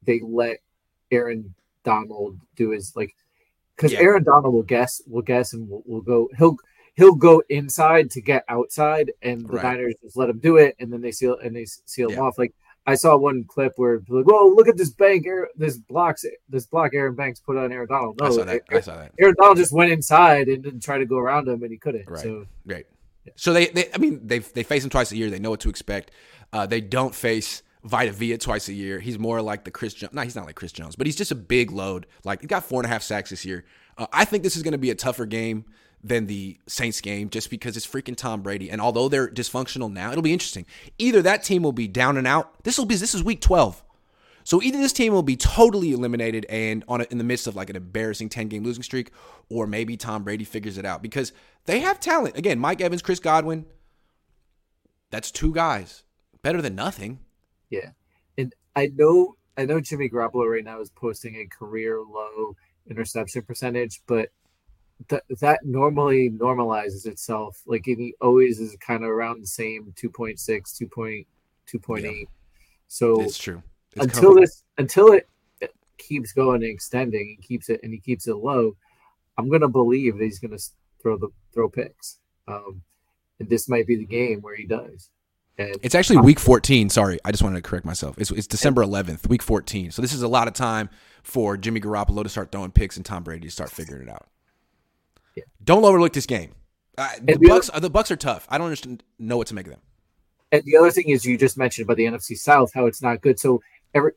[0.05, 0.59] they let
[1.11, 3.15] Aaron Donald do his like
[3.77, 4.01] because Yeah.
[4.01, 6.57] Aaron Donald will guess will guess and will, will go he'll
[6.99, 9.63] he'll go inside to get outside and the Right.
[9.63, 12.37] Niners just let him do it and then they seal and they seal him off
[12.39, 12.53] like
[12.87, 16.93] I saw one clip where like whoa look at this bank this blocks this block
[16.95, 18.63] Aaron Banks put on Aaron Donald no I saw that.
[18.71, 19.13] I saw that.
[19.21, 22.09] Aaron Donald just went inside and didn't try to go around him and he couldn't
[22.09, 22.21] Right.
[22.23, 22.87] so Right.
[23.37, 25.31] So they, they I mean, they they face him twice a year.
[25.31, 26.11] They know what to expect.
[26.53, 29.01] Uh, they don't face Vita Vea twice a year.
[29.01, 30.15] He's more like the Chris Jones.
[30.15, 32.07] No, he's not like Chris Jones, but he's just a big load.
[32.25, 33.67] Like he got four and a half sacks this year.
[33.99, 35.67] Uh, I think this is going to be a tougher game
[36.03, 38.71] than the Saints game, just because it's freaking Tom Brady.
[38.71, 40.67] And although they're dysfunctional now, it'll be interesting.
[40.99, 42.63] Either that team will be down and out.
[42.65, 43.83] This will be this is week twelve.
[44.49, 47.55] So either this team will be totally eliminated and on a, in the midst of
[47.55, 49.11] like an embarrassing 10 game losing streak,
[49.51, 51.35] or maybe Tom Brady figures it out because
[51.67, 52.35] they have talent.
[52.35, 53.67] Again, Mike Evans, Chris Godwin,
[55.11, 56.03] that's two guys.
[56.41, 57.19] Better than nothing.
[57.69, 57.91] Yeah,
[58.39, 62.55] and I know I know Jimmy Garoppolo right now is posting a career low
[62.89, 64.31] interception percentage, but
[65.07, 67.63] that that normally normalizes itself.
[67.67, 71.27] Like he always is kind of around the same 2.6, 2.2.8.
[71.73, 72.27] 2.8.
[72.89, 73.63] So It's true.
[73.93, 74.43] It's until covered.
[74.43, 75.29] this until it,
[75.61, 78.77] it keeps going and extending and keeps it and he keeps it low,
[79.37, 80.59] I'm gonna believe that he's gonna
[81.01, 82.19] throw the throw picks.
[82.47, 82.83] Um,
[83.39, 85.11] and this might be the game where he does.
[85.59, 86.89] And It's actually week 14.
[86.89, 88.17] Sorry, I just wanted to correct myself.
[88.19, 89.91] It's, it's December 11th, week 14.
[89.91, 90.89] So this is a lot of time
[91.23, 94.29] for Jimmy Garoppolo to start throwing picks and Tom Brady to start figuring it out.
[95.39, 95.45] Yeah.
[95.65, 96.55] Don't overlook this game.
[96.97, 98.47] Uh, the the Bucks, the Bucks are tough.
[98.51, 99.81] I don't understand, know what to make of them.
[100.51, 103.21] And the other thing is you just mentioned about the NFC South how it's not
[103.21, 103.39] good.
[103.39, 103.63] So
[103.95, 104.13] every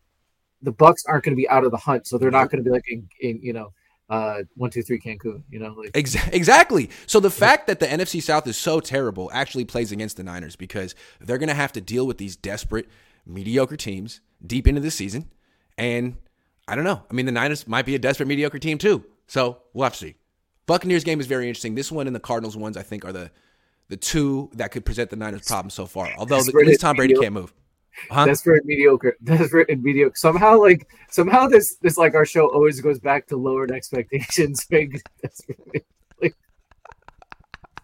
[0.61, 2.67] the Bucks aren't going to be out of the hunt, so they're not going to
[2.67, 3.73] be like in, in you know
[4.09, 5.43] uh one two three Cancun.
[5.49, 5.91] You know, like
[6.33, 6.89] Exactly.
[7.05, 10.55] So the fact that the NFC South is so terrible actually plays against the Niners
[10.55, 12.87] because they're going to have to deal with these desperate,
[13.25, 15.29] mediocre teams deep into the season.
[15.77, 16.17] And
[16.67, 17.03] I don't know.
[17.09, 19.03] I mean, the Niners might be a desperate, mediocre team too.
[19.27, 20.15] So we'll have to see.
[20.67, 21.75] Buccaneers game is very interesting.
[21.75, 23.31] This one and the Cardinals ones, I think, are the
[23.89, 26.09] the two that could present the Niners problems so far.
[26.17, 27.23] Although at least Tom Brady mediocre.
[27.23, 27.53] can't move.
[28.09, 28.25] Huh?
[28.25, 30.15] desperate mediocre, desperate and mediocre.
[30.15, 34.65] Somehow, like somehow this this like our show always goes back to lowered expectations.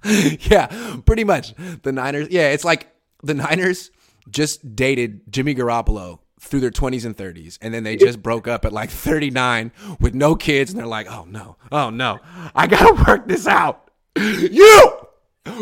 [0.03, 0.67] Yeah,
[1.05, 1.53] pretty much.
[1.81, 2.29] The Niners.
[2.29, 2.87] Yeah, it's like
[3.23, 3.91] the Niners
[4.29, 8.65] just dated Jimmy Garoppolo through their 20s and 30s, and then they just broke up
[8.65, 12.19] at like 39 with no kids, and they're like, oh no, oh no,
[12.55, 13.91] I gotta work this out.
[14.15, 15.07] You,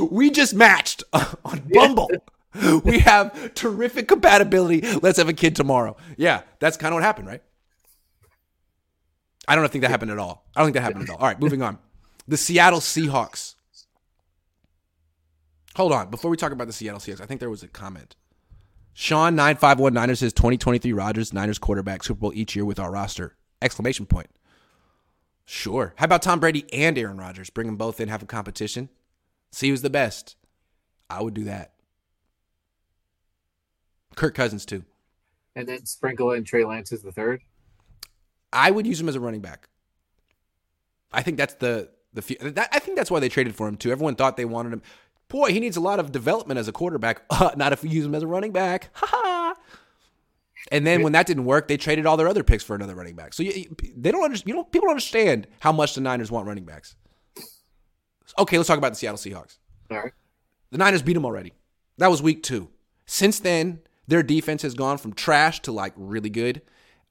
[0.09, 2.09] we just matched on Bumble.
[2.83, 4.81] We have terrific compatibility.
[4.99, 5.97] Let's have a kid tomorrow.
[6.17, 7.43] Yeah, that's kind of what happened, right?
[9.47, 10.45] I don't think that happened at all.
[10.55, 11.17] I don't think that happened at all.
[11.17, 11.77] All right, moving on.
[12.27, 13.55] The Seattle Seahawks.
[15.75, 16.09] Hold on.
[16.09, 18.15] Before we talk about the Seattle Seahawks, I think there was a comment.
[18.97, 22.55] Sean nine five one Niners says twenty twenty three Rodgers Niners quarterback Super Bowl each
[22.55, 24.29] year with our roster exclamation point.
[25.43, 25.93] Sure.
[25.97, 27.49] How about Tom Brady and Aaron Rodgers?
[27.49, 28.89] Bring them both in, have a competition,
[29.51, 30.37] see who's the best.
[31.09, 31.73] I would do that.
[34.15, 34.85] Kirk Cousins too.
[35.57, 37.41] And then sprinkle in Trey Lance as the third.
[38.53, 39.67] I would use him as a running back.
[41.11, 43.91] I think that's the the that, I think that's why they traded for him too.
[43.91, 44.81] Everyone thought they wanted him.
[45.35, 47.23] Boy, he needs a lot of development as a quarterback.
[47.29, 48.89] Uh, not if we use him as a running back.
[48.95, 49.55] Ha ha.
[50.71, 53.15] And then when that didn't work, they traded all their other picks for another running
[53.15, 53.33] back.
[53.33, 54.47] So you, they don't understand.
[54.47, 56.95] You know, people don't understand how much the Niners want running backs.
[58.39, 59.57] Okay, let's talk about the Seattle Seahawks.
[59.91, 60.13] All right.
[60.71, 61.51] The Niners beat them already.
[61.97, 62.69] That was week two.
[63.05, 66.61] Since then, their defense has gone from trash to like really good,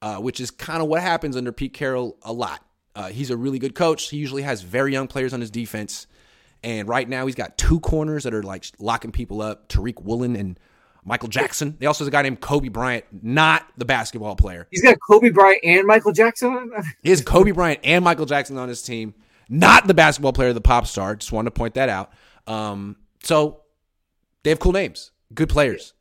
[0.01, 2.65] uh, which is kind of what happens under Pete Carroll a lot.
[2.95, 4.09] Uh, he's a really good coach.
[4.09, 6.07] He usually has very young players on his defense.
[6.65, 10.35] And right now, he's got two corners that are like locking people up Tariq Woolen
[10.35, 10.59] and
[11.03, 11.77] Michael Jackson.
[11.79, 14.67] They also has a guy named Kobe Bryant, not the basketball player.
[14.71, 16.49] He's got Kobe Bryant and Michael Jackson.
[16.51, 16.71] on-
[17.03, 19.13] He has Kobe Bryant and Michael Jackson on his team,
[19.47, 21.15] not the basketball player, the pop star.
[21.15, 22.11] Just wanted to point that out.
[22.47, 23.61] Um, so
[24.43, 25.93] they have cool names, good players.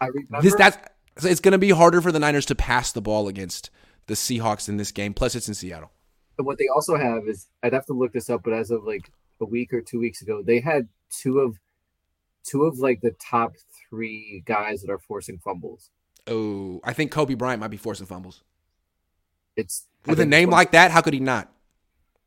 [0.00, 0.42] I remember.
[0.42, 0.76] This that's
[1.18, 3.70] so it's going to be harder for the Niners to pass the ball against
[4.06, 5.14] the Seahawks in this game.
[5.14, 5.90] Plus, it's in Seattle.
[6.38, 8.84] And what they also have is I'd have to look this up, but as of
[8.84, 11.58] like a week or two weeks ago, they had two of
[12.44, 13.54] two of like the top
[13.88, 15.90] three guys that are forcing fumbles.
[16.26, 18.42] Oh, I think Kobe Bryant might be forcing fumbles.
[19.56, 20.92] It's with a name like that.
[20.92, 21.50] How could he not?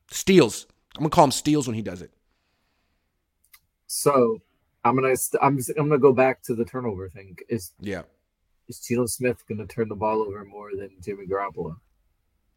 [0.10, 0.68] Steals.
[0.98, 2.12] I'm gonna call him Steals when he does it.
[3.88, 4.42] So
[4.84, 7.38] I'm gonna I'm I'm gonna go back to the turnover thing.
[7.48, 8.04] Is yeah,
[8.68, 11.78] is Geno Smith gonna turn the ball over more than Jimmy Garoppolo?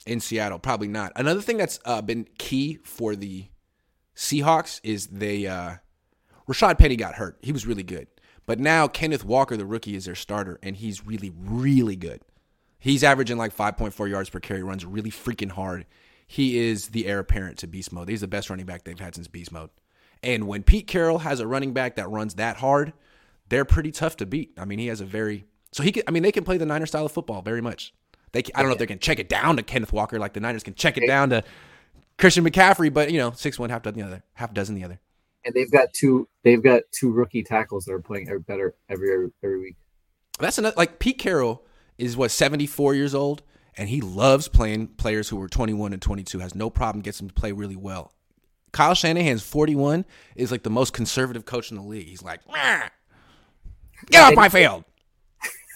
[0.06, 1.12] In Seattle, probably not.
[1.16, 3.46] Another thing that's uh, been key for the
[4.14, 5.76] Seahawks is they uh,
[6.48, 7.38] Rashad Penny got hurt.
[7.40, 8.08] He was really good,
[8.44, 12.20] but now Kenneth Walker, the rookie, is their starter, and he's really really good.
[12.78, 15.86] He's averaging like 5.4 yards per carry, runs really freaking hard.
[16.26, 18.10] He is the heir apparent to beast mode.
[18.10, 19.70] He's the best running back they've had since beast mode.
[20.22, 22.92] And when Pete Carroll has a running back that runs that hard,
[23.48, 24.52] they're pretty tough to beat.
[24.58, 26.04] I mean, he has a very so he can.
[26.06, 27.92] I mean, they can play the Niner style of football very much.
[28.34, 30.40] They I don't know if they can check it down to Kenneth Walker like the
[30.40, 31.44] Niners can check it down to
[32.18, 35.00] Christian McCaffrey, but you know, six one, half dozen the other, half dozen the other.
[35.44, 36.28] And they've got two.
[36.42, 39.76] They've got two rookie tackles that are playing better every every, every week.
[40.40, 41.64] That's another like Pete Carroll
[41.96, 43.42] is what seventy four years old,
[43.76, 46.40] and he loves playing players who are twenty one and twenty two.
[46.40, 48.12] Has no problem gets them to play really well.
[48.72, 52.08] Kyle Shanahan's 41 is like the most conservative coach in the league.
[52.08, 52.40] He's like,
[54.10, 54.82] get off my field.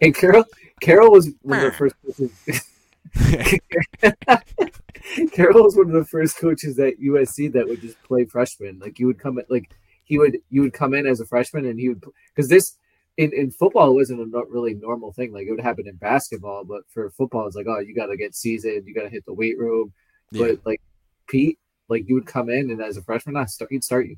[0.02, 0.44] and Carroll,
[0.82, 2.32] Carroll was one of the first coaches.
[5.32, 8.80] Carroll was one of the first coaches at USC that would just play freshmen.
[8.80, 9.72] Like you would come in, like
[10.04, 12.04] he would, you would come in as a freshman, and he would
[12.36, 12.78] because this
[13.17, 15.32] in, in football it wasn't a not really normal thing.
[15.32, 18.17] Like it would happen in basketball, but for football, it's like oh, you got to
[18.17, 19.94] get seasoned, you got to hit the weight room.
[20.32, 20.48] Yeah.
[20.48, 20.82] But like
[21.28, 24.15] Pete, like you would come in and as a freshman, I start, he'd start you.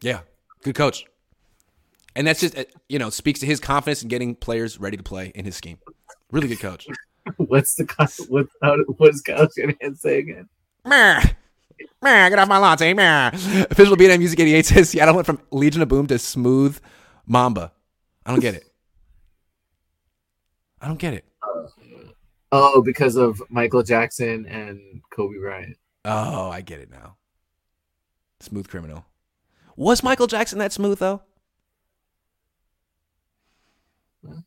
[0.00, 0.20] Yeah,
[0.62, 1.06] good coach.
[2.16, 2.56] And that's just
[2.88, 5.78] you know speaks to his confidence in getting players ready to play in his scheme.
[6.30, 6.86] Really good coach.
[7.36, 7.84] What's the
[8.28, 8.46] what?
[8.62, 10.48] How, what does Kyle Shanahan say again?
[10.84, 11.22] Meh.
[12.02, 13.28] Meh, get off my lawn, say meh.
[13.28, 16.78] Official BNM Music 88 says Seattle went from Legion of Boom to Smooth
[17.26, 17.72] Mamba.
[18.26, 18.64] I don't get it.
[20.80, 21.24] I don't get it.
[22.52, 25.76] Oh, because of Michael Jackson and Kobe Bryant.
[26.04, 27.16] Oh, I get it now.
[28.40, 29.06] Smooth criminal.
[29.76, 31.22] Was Michael Jackson that smooth though?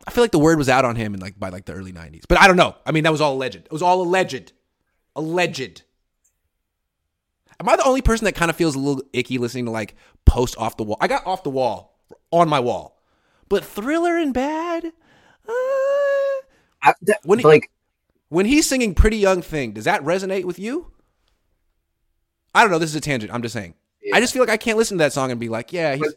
[0.07, 1.93] I feel like the word was out on him in like by like the early
[1.93, 2.75] '90s, but I don't know.
[2.85, 3.57] I mean, that was all alleged.
[3.57, 4.53] It was all alleged,
[5.15, 5.83] alleged.
[7.59, 9.95] Am I the only person that kind of feels a little icky listening to like
[10.25, 10.97] post off the wall?
[11.01, 11.99] I got off the wall
[12.31, 13.01] on my wall,
[13.49, 14.85] but Thriller and Bad.
[14.85, 15.51] Uh,
[16.83, 17.71] I, that, when he, like
[18.29, 20.91] when he's singing "Pretty Young Thing," does that resonate with you?
[22.53, 22.79] I don't know.
[22.79, 23.31] This is a tangent.
[23.33, 23.75] I'm just saying.
[24.01, 24.15] Yeah.
[24.15, 26.15] I just feel like I can't listen to that song and be like, yeah, he's,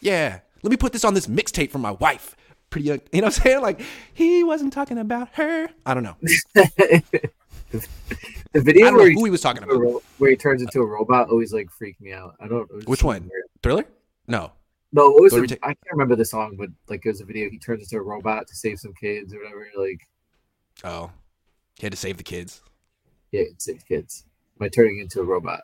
[0.00, 0.40] yeah.
[0.62, 2.36] Let me put this on this mixtape for my wife.
[2.72, 3.00] Pretty young.
[3.12, 3.60] You know what I'm saying?
[3.60, 3.82] Like
[4.14, 5.68] he wasn't talking about her.
[5.84, 6.16] I don't know.
[7.70, 7.86] the
[8.54, 11.70] video where who he was talking about, where he turns into a robot, always like
[11.70, 12.34] freaked me out.
[12.40, 12.88] I don't.
[12.88, 13.28] Which one?
[13.30, 13.44] Weird.
[13.62, 13.84] Thriller?
[14.26, 14.52] No.
[14.90, 15.34] No, it was.
[15.34, 17.50] A, I can't remember the song, but like it was a video.
[17.50, 19.68] He turns into a robot to save some kids or whatever.
[19.76, 20.08] Like,
[20.84, 21.10] oh,
[21.78, 22.62] he had to save the kids.
[23.32, 24.24] Yeah, save kids
[24.56, 25.60] by turning into a robot.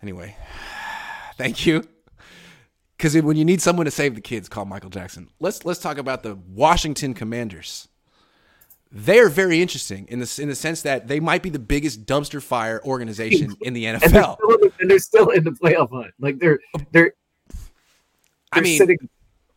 [0.00, 0.34] Anyway,
[1.36, 1.86] thank you.
[2.96, 5.28] Because when you need someone to save the kids, call Michael Jackson.
[5.38, 7.88] Let's let's talk about the Washington Commanders.
[8.90, 12.06] They are very interesting in the in the sense that they might be the biggest
[12.06, 15.90] dumpster fire organization in the NFL, and they're, still, and they're still in the playoff
[15.90, 16.12] hunt.
[16.18, 17.12] Like they're they're, they're
[18.52, 19.08] I mean, sitting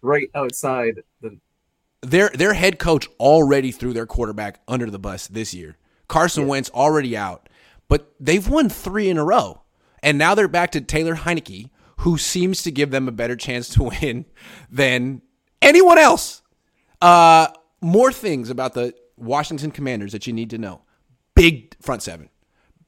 [0.01, 1.37] right outside the.
[2.01, 5.77] Their their head coach already threw their quarterback under the bus this year.
[6.07, 6.49] Carson yeah.
[6.49, 7.49] Wentz already out,
[7.87, 9.61] but they've won three in a row.
[10.01, 11.69] And now they're back to Taylor Heinicke,
[11.99, 14.25] who seems to give them a better chance to win
[14.69, 15.21] than
[15.61, 16.41] anyone else.
[17.01, 17.47] Uh,
[17.81, 20.81] more things about the Washington Commanders that you need to know.
[21.35, 22.29] Big front seven.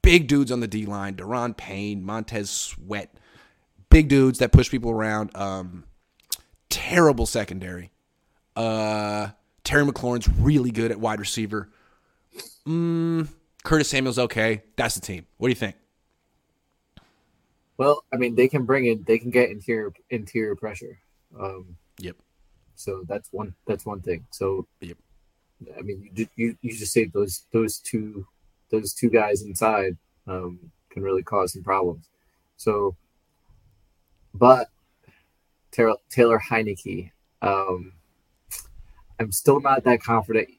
[0.02, 1.16] Big dudes on the D line.
[1.16, 3.14] Daron Payne, Montez Sweat.
[3.90, 5.36] Big dudes that push people around.
[5.36, 5.84] Um,
[6.70, 7.92] terrible secondary.
[8.56, 9.30] Uh,
[9.64, 11.70] Terry McLaurin's really good at wide receiver.
[12.66, 13.28] Mm,
[13.64, 14.64] Curtis Samuel's okay.
[14.78, 15.28] That's the team.
[15.38, 15.76] What do you think?
[17.78, 21.00] Well, I mean, they can bring in, they can get interior interior pressure.
[21.40, 22.16] Um, yep.
[22.76, 23.54] So that's one.
[23.66, 24.26] That's one thing.
[24.32, 24.98] So, yep.
[25.78, 28.26] I mean, you you, you just say those those two
[28.70, 32.08] those two guys inside um, can really cause some problems.
[32.58, 32.96] So,
[34.34, 34.70] but
[35.72, 37.94] Taylor, Taylor Heinicke, um,
[39.20, 40.50] I'm still not that confident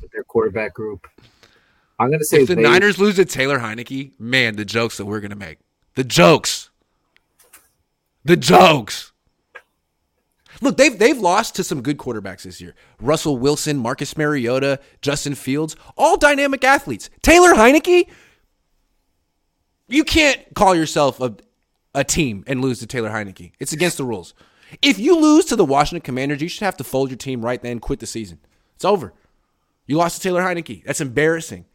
[0.00, 1.06] with their quarterback group.
[1.98, 5.06] I'm to say if the they, Niners lose to Taylor Heinicke, man, the jokes that
[5.06, 5.58] we're going to make.
[5.94, 6.70] The jokes.
[8.24, 9.12] The jokes.
[10.60, 12.74] Look, they've they've lost to some good quarterbacks this year.
[13.00, 17.10] Russell Wilson, Marcus Mariota, Justin Fields, all dynamic athletes.
[17.22, 18.08] Taylor Heinicke,
[19.88, 21.36] You can't call yourself a
[21.94, 23.52] a team and lose to Taylor Heinicke.
[23.58, 24.34] It's against the rules.
[24.80, 27.60] If you lose to the Washington Commanders, you should have to fold your team right
[27.60, 28.38] then, quit the season.
[28.76, 29.12] It's over.
[29.86, 30.84] You lost to Taylor Heinicke.
[30.84, 31.66] That's embarrassing.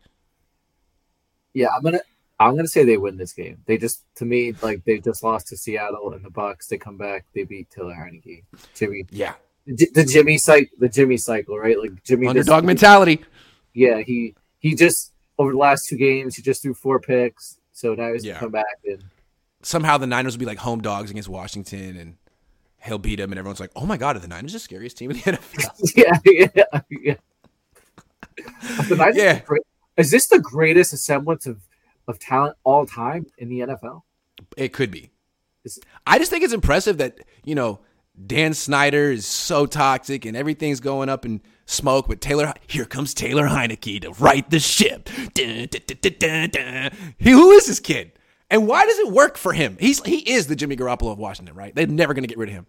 [1.53, 1.99] Yeah, I'm gonna
[2.39, 3.57] I'm gonna say they win this game.
[3.65, 6.67] They just to me like they just lost to Seattle and the Bucks.
[6.67, 8.43] They come back, they beat Taylor Heinicke.
[8.75, 9.33] Jimmy, Yeah.
[9.65, 11.79] the, the Jimmy cycle, the Jimmy cycle, right?
[11.79, 13.21] Like Jimmy Underdog just, mentality.
[13.73, 17.57] Yeah, he he just over the last two games he just threw four picks.
[17.73, 18.39] So now he's Yeah.
[18.39, 19.03] come back and
[19.63, 22.15] Somehow the Niners will be like home dogs against Washington and
[22.83, 25.09] he'll beat them and everyone's like, oh my God, are the Niners the scariest team
[25.11, 25.95] in the NFL?
[25.95, 27.15] yeah, yeah, yeah.
[28.89, 29.39] The Niners Yeah.
[29.39, 29.63] great.
[29.97, 31.59] Is this the greatest semblance of,
[32.07, 34.01] of talent all time in the NFL?
[34.55, 35.11] It could be.
[35.65, 37.79] It's- I just think it's impressive that, you know,
[38.25, 43.13] Dan Snyder is so toxic and everything's going up in smoke, but Taylor, here comes
[43.13, 45.09] Taylor Heinicke to right the ship.
[45.33, 45.67] Dun,
[46.19, 46.91] dun, dun.
[47.17, 48.13] He, who is this kid?
[48.49, 49.75] And why does it work for him?
[49.79, 51.75] He's he is the Jimmy Garoppolo of Washington, right?
[51.75, 52.65] They're never going to get rid of him.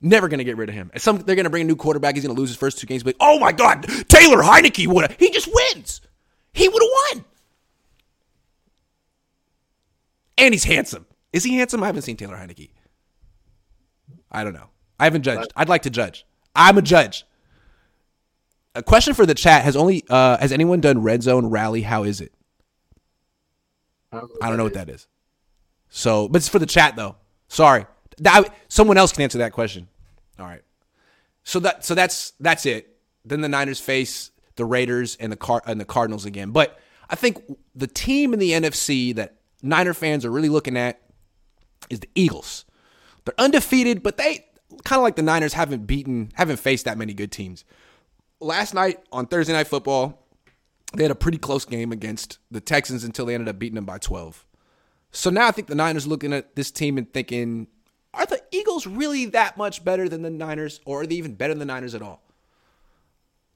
[0.00, 0.90] Never going to get rid of him.
[0.92, 2.14] And some they're going to bring a new quarterback.
[2.14, 3.02] He's going to lose his first two games.
[3.02, 5.18] But oh my God, Taylor Heinicke would have.
[5.18, 6.00] He just wins.
[6.52, 7.24] He would have won.
[10.38, 11.06] And he's handsome.
[11.32, 11.82] Is he handsome?
[11.82, 12.70] I haven't seen Taylor Heinicke.
[14.30, 14.68] I don't know.
[14.98, 15.52] I haven't judged.
[15.56, 16.26] I'd like to judge.
[16.54, 17.24] I'm a judge.
[18.74, 21.82] A question for the chat: Has only uh, has anyone done red zone rally?
[21.82, 22.32] How is it?
[24.12, 25.06] I don't know, I don't know what that is.
[25.88, 27.16] So, but it's for the chat though.
[27.48, 27.86] Sorry,
[28.18, 29.88] that, someone else can answer that question.
[30.38, 30.62] All right.
[31.44, 32.96] So that so that's that's it.
[33.24, 36.50] Then the Niners face the Raiders and the Car and the Cardinals again.
[36.50, 37.42] But I think
[37.74, 41.00] the team in the NFC that Niner fans are really looking at
[41.90, 42.64] is the Eagles.
[43.24, 44.46] They're undefeated, but they
[44.84, 47.64] kind of like the Niners haven't beaten, haven't faced that many good teams.
[48.40, 50.26] Last night on Thursday Night Football,
[50.94, 53.84] they had a pretty close game against the Texans until they ended up beating them
[53.84, 54.44] by 12.
[55.10, 57.68] So now I think the Niners looking at this team and thinking,
[58.12, 61.52] are the Eagles really that much better than the Niners, or are they even better
[61.52, 62.22] than the Niners at all?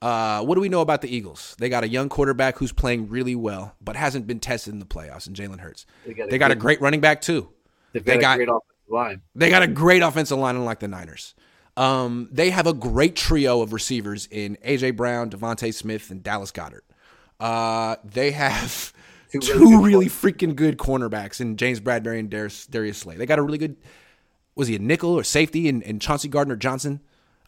[0.01, 1.55] Uh, what do we know about the Eagles?
[1.59, 4.85] They got a young quarterback who's playing really well, but hasn't been tested in the
[4.85, 5.85] playoffs, and Jalen Hurts.
[6.05, 7.49] They got a They got a great running back too.
[7.93, 9.21] They got, a great offensive line.
[9.35, 11.35] They got a great offensive line, unlike the Niners.
[11.77, 16.51] Um, they have a great trio of receivers in AJ Brown, DeVonta Smith, and Dallas
[16.51, 16.81] Goedert.
[17.39, 18.93] Uh, they have
[19.31, 23.15] Two two, really freaking good cornerbacks in James Bradberry and Darius, Darius Slay.
[23.15, 23.77] They got a really good.
[24.55, 25.69] Was he a nickel or safety?
[25.69, 26.99] And, and Chauncey Gardner Johnson.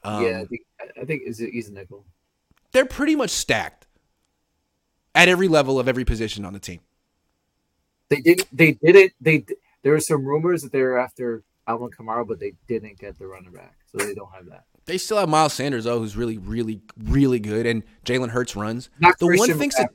[0.03, 0.61] Um, yeah, I think,
[1.01, 2.05] I think is it, he's a nickel.
[2.73, 3.87] They're pretty much stacked
[5.15, 6.81] at every level of every position on the team.
[8.09, 8.47] They didn't.
[8.51, 9.13] They didn't.
[9.21, 9.45] They
[9.83, 13.27] there were some rumors that they were after Alvin Kamara, but they didn't get the
[13.27, 14.65] running back, so they don't have that.
[14.85, 18.89] They still have Miles Sanders though, who's really, really, really good, and Jalen Hurts runs.
[18.99, 19.89] Not the Christian one thing that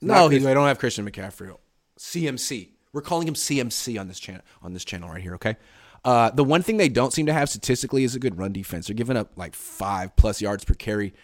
[0.00, 1.56] no, he, they don't have Christian McCaffrey.
[1.98, 2.70] CMC.
[2.92, 5.34] We're calling him CMC on this channel on this channel right here.
[5.34, 5.56] Okay.
[6.04, 8.86] Uh, the one thing they don't seem to have statistically is a good run defense.
[8.86, 11.14] They're giving up like five plus yards per carry,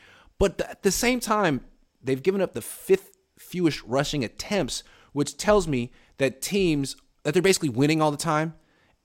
[0.42, 1.60] but at the same time,
[2.02, 7.40] they've given up the fifth fewest rushing attempts, which tells me that teams that they're
[7.40, 8.54] basically winning all the time.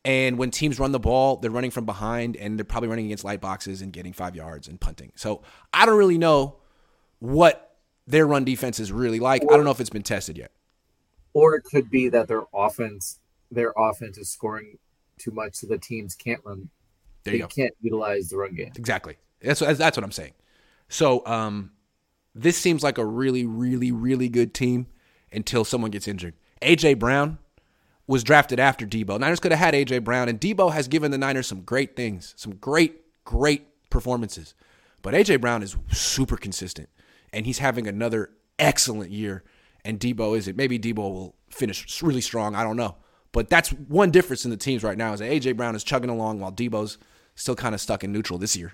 [0.04, 3.23] And when teams run the ball, they're running from behind and they're probably running against
[3.23, 5.12] light boxes and getting five yards and punting.
[5.15, 6.56] So I don't really know
[7.19, 9.43] what their run defense is really like.
[9.43, 10.54] I don't know if it's been tested yet.
[11.34, 13.19] Or it could be that their offense,
[13.52, 14.80] their offense is scoring
[15.19, 16.71] too much, so the teams can't run.
[17.26, 18.71] There they can't utilize the run game.
[18.76, 19.17] Exactly.
[19.39, 20.34] That's that's what I'm saying.
[20.89, 21.71] So um,
[22.34, 24.88] this seems like a really, really, really good team
[25.32, 26.34] until someone gets injured.
[26.62, 27.39] AJ Brown
[28.08, 29.19] was drafted after Debo.
[29.19, 32.34] Niners could have had AJ Brown, and Debo has given the Niners some great things,
[32.38, 34.54] some great, great performances.
[35.02, 36.89] But AJ Brown is super consistent,
[37.34, 39.44] and he's having another excellent year.
[39.83, 40.56] And Debo is it?
[40.56, 42.56] Maybe Debo will finish really strong.
[42.56, 42.96] I don't know.
[43.31, 46.10] But that's one difference in the teams right now is that AJ Brown is chugging
[46.10, 46.98] along while Debo's
[47.35, 48.73] still kind of stuck in neutral this year.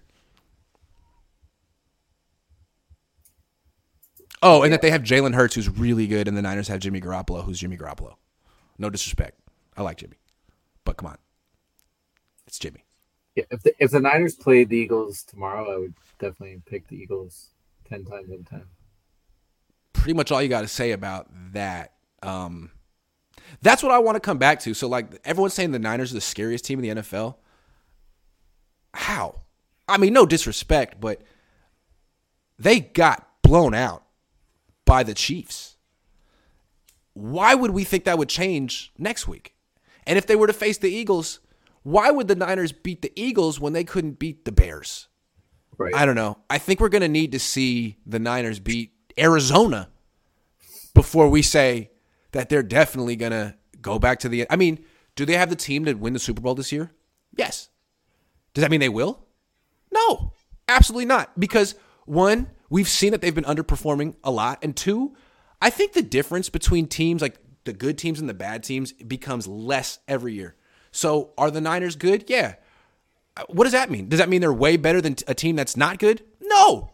[4.46, 7.00] Oh, and that they have Jalen Hurts, who's really good, and the Niners have Jimmy
[7.00, 8.16] Garoppolo, who's Jimmy Garoppolo.
[8.78, 9.40] No disrespect.
[9.78, 10.18] I like Jimmy.
[10.84, 11.18] But come on.
[12.46, 12.84] It's Jimmy.
[13.36, 16.98] Yeah, if the if the Niners played the Eagles tomorrow, I would definitely pick the
[16.98, 17.52] Eagles
[17.88, 18.64] ten times in ten.
[19.94, 21.94] Pretty much all you got to say about that.
[22.22, 22.72] Um,
[23.62, 24.74] that's what I want to come back to.
[24.74, 27.36] So, like, everyone's saying the Niners are the scariest team in the NFL.
[28.94, 29.36] How?
[29.88, 31.22] I mean, no disrespect, but
[32.60, 34.03] they got blown out
[34.86, 35.78] by the Chiefs.
[37.14, 39.54] Why would we think that would change next week?
[40.06, 41.40] And if they were to face the Eagles,
[41.84, 45.08] why would the Niners beat the Eagles when they couldn't beat the Bears?
[45.78, 45.94] Right.
[45.94, 46.38] I don't know.
[46.50, 49.90] I think we're going to need to see the Niners beat Arizona
[50.94, 51.92] before we say
[52.32, 54.46] that they're definitely going to go back to the.
[54.50, 54.84] I mean,
[55.16, 56.92] do they have the team to win the Super Bowl this year?
[57.36, 57.70] Yes.
[58.54, 59.26] Does that mean they will?
[59.92, 60.34] No,
[60.68, 61.38] absolutely not.
[61.40, 61.76] Because
[62.06, 65.16] one, we've seen that they've been underperforming a lot, and two,
[65.62, 69.48] I think the difference between teams like the good teams and the bad teams becomes
[69.48, 70.56] less every year.
[70.92, 72.26] So, are the Niners good?
[72.28, 72.56] Yeah.
[73.36, 74.10] Uh, what does that mean?
[74.10, 76.24] Does that mean they're way better than a team that's not good?
[76.42, 76.92] No,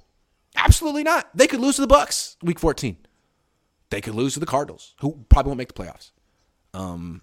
[0.55, 1.29] absolutely not.
[1.35, 2.97] They could lose to the Bucks week 14.
[3.89, 6.11] They could lose to the Cardinals, who probably won't make the playoffs.
[6.73, 7.21] Um,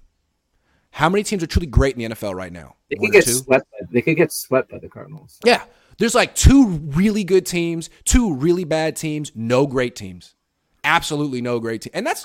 [0.90, 2.76] how many teams are truly great in the NFL right now?
[2.90, 3.66] They could get swept.
[3.70, 5.38] By, they could get swept by the Cardinals.
[5.44, 5.62] Yeah,
[5.98, 10.34] there's like two really good teams, two really bad teams, no great teams.
[10.84, 12.24] Absolutely no great team, and that's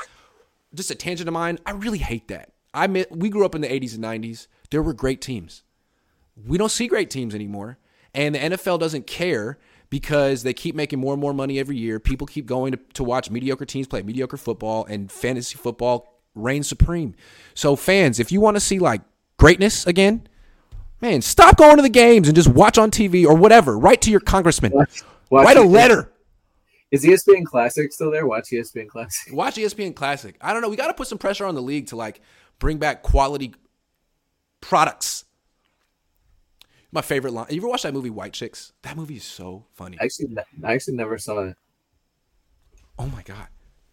[0.73, 1.57] just a tangent of mine.
[1.65, 2.51] I really hate that.
[2.73, 4.47] I met, we grew up in the 80s and 90s.
[4.69, 5.63] There were great teams.
[6.45, 7.77] We don't see great teams anymore,
[8.13, 9.57] and the NFL doesn't care
[9.89, 11.99] because they keep making more and more money every year.
[11.99, 16.67] People keep going to, to watch mediocre teams play mediocre football, and fantasy football reigns
[16.67, 17.15] supreme.
[17.53, 19.01] So, fans, if you want to see like
[19.37, 20.27] greatness again,
[21.01, 23.77] man, stop going to the games and just watch on TV or whatever.
[23.77, 24.71] Write to your congressman.
[24.71, 26.11] Watch, watch Write a letter.
[26.91, 28.27] Is ESPN Classic still there?
[28.27, 29.33] Watch ESPN Classic.
[29.33, 30.35] Watch ESPN Classic.
[30.41, 30.67] I don't know.
[30.67, 32.19] We got to put some pressure on the league to like
[32.59, 33.55] bring back quality
[34.59, 35.25] products
[36.91, 37.47] my favorite line.
[37.49, 38.73] You ever watch that movie White Chicks?
[38.81, 39.97] That movie is so funny.
[39.99, 41.57] I actually, I actually never saw it.
[42.99, 43.47] Oh my god,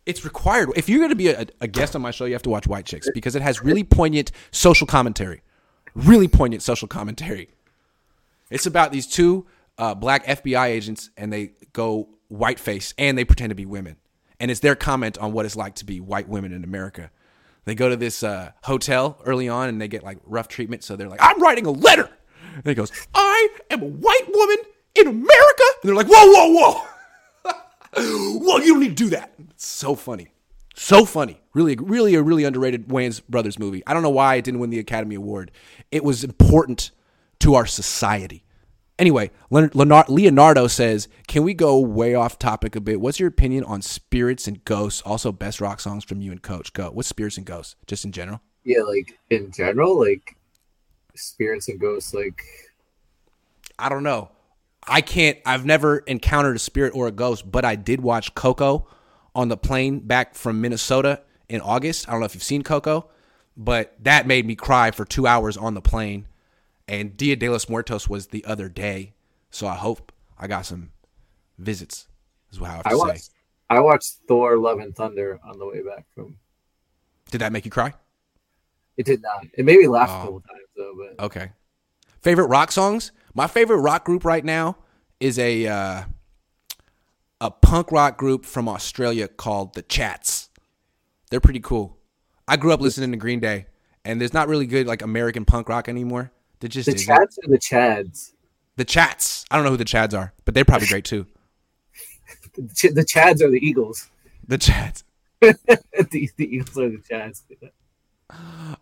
[0.04, 0.70] it's required.
[0.76, 2.66] If you're going to be a, a, guest on my show, you have to watch
[2.66, 5.42] White Chicks because it has really poignant social commentary.
[5.98, 7.50] Really poignant social commentary.
[8.50, 9.46] It's about these two
[9.76, 13.96] uh, black FBI agents, and they go whiteface and they pretend to be women,
[14.40, 17.10] and it's their comment on what it's like to be white women in America.
[17.64, 20.82] They go to this uh, hotel early on, and they get like rough treatment.
[20.84, 22.10] So they're like, "I'm writing a letter."
[22.58, 24.56] And he goes, I am a white woman
[24.96, 25.62] in America.
[25.82, 26.82] And they're like, whoa, whoa,
[27.44, 27.52] whoa.
[28.40, 29.32] whoa, you don't need to do that.
[29.50, 30.28] It's so funny.
[30.78, 31.40] So funny.
[31.54, 33.82] Really, really a really underrated Wayans Brothers movie.
[33.84, 35.50] I don't know why it didn't win the Academy Award.
[35.90, 36.92] It was important
[37.40, 38.44] to our society.
[38.96, 43.00] Anyway, Leonardo says, "Can we go way off topic a bit?
[43.00, 45.02] What's your opinion on spirits and ghosts?
[45.02, 46.72] Also, best rock songs from you and Coach.
[46.72, 46.90] Go.
[46.90, 47.74] What's spirits and ghosts?
[47.88, 48.40] Just in general?
[48.62, 50.36] Yeah, like in general, like
[51.16, 52.40] spirits and ghosts like
[53.80, 54.30] I don't know.
[54.86, 58.86] I can't I've never encountered a spirit or a ghost, but I did watch Coco
[59.34, 62.08] on the plane back from Minnesota in August.
[62.08, 63.08] I don't know if you've seen Coco,
[63.56, 66.26] but that made me cry for 2 hours on the plane.
[66.86, 69.12] And Dia de los Muertos was the other day.
[69.50, 70.90] So I hope I got some
[71.58, 72.08] visits.
[72.50, 73.32] Is what I have to I watched, say.
[73.70, 76.38] I watched Thor Love and Thunder on the way back from
[77.30, 77.92] Did that make you cry?
[78.96, 79.46] It did not.
[79.54, 80.14] It made me laugh oh.
[80.14, 80.94] a couple times though.
[80.96, 81.50] But okay.
[82.22, 83.12] Favorite rock songs?
[83.34, 84.76] My favorite rock group right now
[85.20, 86.02] is a uh,
[87.40, 90.48] a punk rock group from Australia called the Chats.
[91.30, 91.98] They're pretty cool.
[92.46, 93.66] I grew up listening to Green Day,
[94.04, 96.32] and there's not really good like American punk rock anymore.
[96.60, 98.32] They just the Chats or the Chads.
[98.76, 99.44] The Chats.
[99.50, 101.26] I don't know who the Chads are, but they're probably great too.
[102.56, 104.10] the Chads are the Eagles.
[104.46, 105.04] The Chads.
[105.40, 107.42] the, the Eagles are the Chads.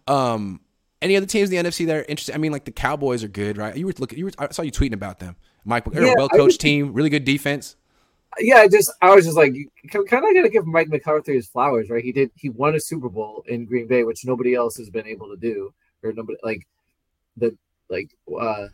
[0.06, 0.60] Um,
[1.02, 2.34] any other teams in the NFC that are interesting?
[2.34, 3.76] I mean, like the Cowboys are good, right?
[3.76, 4.18] You were looking.
[4.18, 4.32] You were.
[4.38, 5.36] I saw you tweeting about them.
[5.64, 7.76] Mike, they're yeah, a well coached team, really good defense.
[8.38, 9.54] Yeah, just I was just like,
[9.90, 12.04] kind of got to give Mike McCarthy his flowers, right?
[12.04, 12.30] He did.
[12.34, 15.36] He won a Super Bowl in Green Bay, which nobody else has been able to
[15.36, 15.72] do,
[16.02, 16.66] or nobody like
[17.36, 17.56] the
[17.88, 18.10] like.
[18.40, 18.68] uh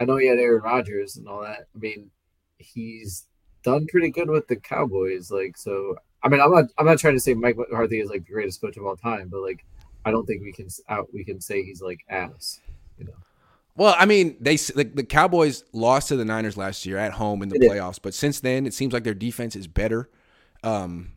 [0.00, 1.66] I know he had Aaron Rodgers and all that.
[1.74, 2.10] I mean,
[2.56, 3.26] he's
[3.62, 5.30] done pretty good with the Cowboys.
[5.30, 8.24] Like, so I mean, I'm not I'm not trying to say Mike McCarthy is like
[8.24, 9.64] the greatest coach of all time, but like
[10.04, 12.60] I don't think we can out we can say he's like ass.
[12.98, 13.12] You know.
[13.76, 17.42] Well, I mean, they the, the Cowboys lost to the Niners last year at home
[17.42, 17.98] in the it playoffs, is.
[18.00, 20.10] but since then it seems like their defense is better.
[20.62, 21.12] Um,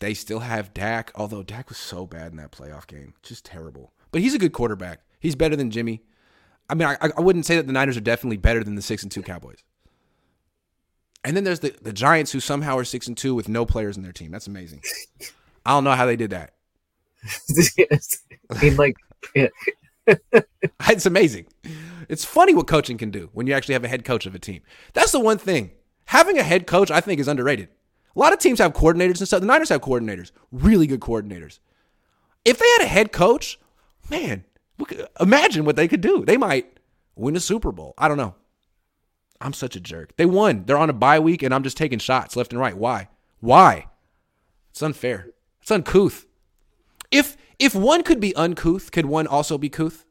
[0.00, 3.92] they still have Dak, although Dak was so bad in that playoff game, just terrible.
[4.10, 5.00] But he's a good quarterback.
[5.20, 6.02] He's better than Jimmy.
[6.68, 9.02] I mean, I, I wouldn't say that the Niners are definitely better than the six
[9.02, 9.62] and two Cowboys.
[11.24, 13.96] And then there's the, the Giants who somehow are six and two with no players
[13.96, 14.30] in their team.
[14.30, 14.82] That's amazing.
[15.66, 16.54] I don't know how they did that.
[18.50, 18.96] I mean, like,
[19.34, 19.48] yeah.
[20.88, 21.46] it's amazing.
[22.08, 24.38] It's funny what coaching can do when you actually have a head coach of a
[24.38, 24.62] team.
[24.92, 25.72] That's the one thing.
[26.06, 27.68] Having a head coach, I think, is underrated.
[28.14, 29.40] A lot of teams have coordinators and stuff.
[29.40, 31.58] The Niners have coordinators, really good coordinators.
[32.44, 33.58] If they had a head coach,
[34.08, 34.44] man,
[35.20, 36.24] imagine what they could do.
[36.24, 36.78] They might
[37.16, 37.94] win a Super Bowl.
[37.98, 38.34] I don't know.
[39.40, 40.16] I'm such a jerk.
[40.16, 40.64] They won.
[40.64, 42.76] They're on a bye week, and I'm just taking shots left and right.
[42.76, 43.08] Why?
[43.40, 43.86] Why?
[44.70, 45.30] It's unfair.
[45.60, 46.24] It's uncouth.
[47.10, 50.04] If if one could be uncouth, could one also be couth?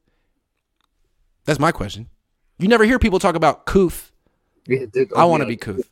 [1.45, 2.09] That's my question.
[2.57, 4.11] You never hear people talk about couth.
[4.67, 5.89] Yeah, dude, oh, I want to be couth.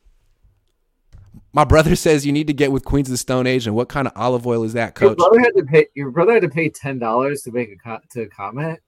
[1.52, 3.88] My brother says you need to get with Queens of the Stone Age, and what
[3.88, 5.18] kind of olive oil is that, Coach?
[5.20, 5.86] Your brother had to pay.
[5.94, 8.80] Your brother had to pay ten dollars to make a co- to comment.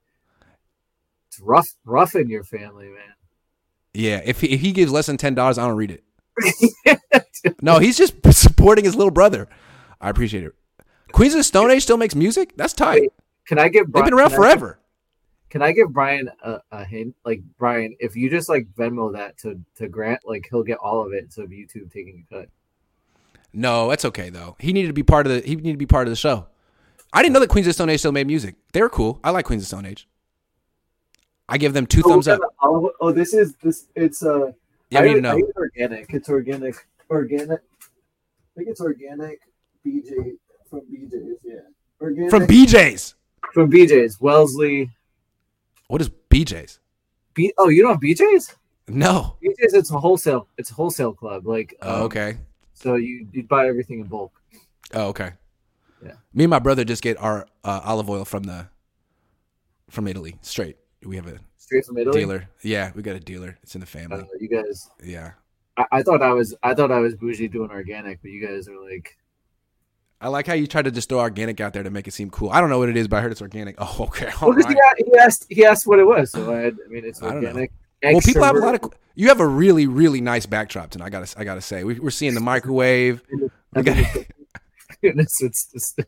[1.27, 3.13] It's rough, rough in your family, man.
[3.93, 6.03] Yeah, if he, if he gives less than ten dollars, I don't read it.
[7.61, 9.47] No, he's just supporting his little brother.
[10.01, 10.53] I appreciate it.
[11.15, 12.51] Queens of the Stone Age still makes music.
[12.57, 13.07] That's tight.
[13.47, 13.89] Can I give?
[13.89, 14.79] They've been around can I- forever.
[15.49, 17.15] Can I give Brian a, a hint?
[17.23, 21.05] Like Brian, if you just like Venmo that to to Grant, like he'll get all
[21.05, 22.49] of it instead of YouTube taking a cut.
[23.53, 24.57] No, that's okay though.
[24.59, 25.39] He needed to be part of the.
[25.47, 26.47] He needed to be part of the show.
[27.13, 28.55] I didn't know that Queens of the Stone Age still made music.
[28.73, 29.21] They were cool.
[29.23, 30.09] I like Queens of the Stone Age.
[31.47, 32.41] I give them two thumbs up.
[32.61, 33.87] Oh, oh, this is this.
[33.95, 34.51] It's uh.
[34.89, 35.37] Yeah, need to know.
[35.37, 36.13] it's organic.
[36.13, 36.75] It's organic.
[37.09, 37.61] Organic.
[37.61, 39.39] I think it's organic.
[39.85, 40.33] BJ
[40.69, 41.39] from BJ's.
[41.43, 41.55] Yeah.
[42.01, 43.15] Organic From BJ's.
[43.53, 44.19] from BJ's.
[44.19, 44.91] Wellesley.
[45.87, 46.79] What is BJ's?
[47.33, 47.53] B.
[47.57, 48.55] Oh, you don't have BJ's?
[48.87, 49.37] No.
[49.43, 49.73] BJ's.
[49.73, 50.47] It's a wholesale.
[50.57, 51.47] It's a wholesale club.
[51.47, 51.75] Like.
[51.81, 52.37] Oh, um, okay.
[52.73, 54.33] So you you buy everything in bulk.
[54.93, 55.31] Oh, okay.
[56.03, 56.13] Yeah.
[56.33, 58.67] Me and my brother just get our uh, olive oil from the
[59.89, 60.77] from Italy straight.
[61.03, 62.19] We have a Straight from Italy.
[62.19, 62.47] dealer.
[62.61, 63.57] Yeah, we got a dealer.
[63.63, 64.25] It's in the Uh, family.
[64.39, 64.89] you guys.
[65.03, 65.31] Yeah.
[65.77, 66.53] I, I thought I was.
[66.61, 69.17] I thought I was bougie doing organic, but you guys are like.
[70.21, 72.29] I like how you try to just throw organic out there to make it seem
[72.29, 72.49] cool.
[72.49, 73.75] I don't know what it is, but I heard it's organic.
[73.79, 74.27] Oh, okay.
[74.41, 74.77] All Well, right.
[74.97, 75.45] he, he asked.
[75.49, 76.31] He asked what it was.
[76.31, 76.67] So I.
[76.67, 77.71] I mean, it's I organic.
[78.03, 78.91] Well, people have a lot of.
[79.15, 81.05] You have a really, really nice backdrop tonight.
[81.05, 83.21] I gotta, I gotta say, we, we're seeing the microwave.
[83.73, 83.97] We got,
[85.01, 85.99] Goodness, it's just.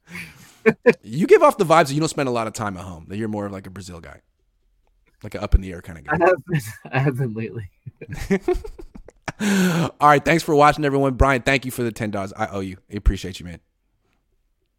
[1.04, 3.06] you give off the vibes that you don't spend a lot of time at home.
[3.08, 4.22] That you're more of like a Brazil guy,
[5.24, 6.26] like an up in the air kind of I guy.
[6.26, 6.62] have been.
[6.92, 7.70] I have been lately.
[9.40, 11.14] All right, thanks for watching, everyone.
[11.14, 12.34] Brian, thank you for the ten dollars.
[12.36, 12.78] I owe you.
[12.92, 13.60] I appreciate you, man.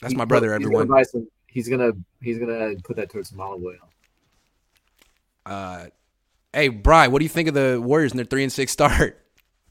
[0.00, 0.88] That's my brother, He's everyone.
[0.88, 1.92] Gonna some, he's gonna.
[2.20, 3.76] He's gonna put that towards some olive oil.
[5.44, 5.86] Uh,
[6.52, 9.24] hey, Brian, what do you think of the Warriors and their three and six start?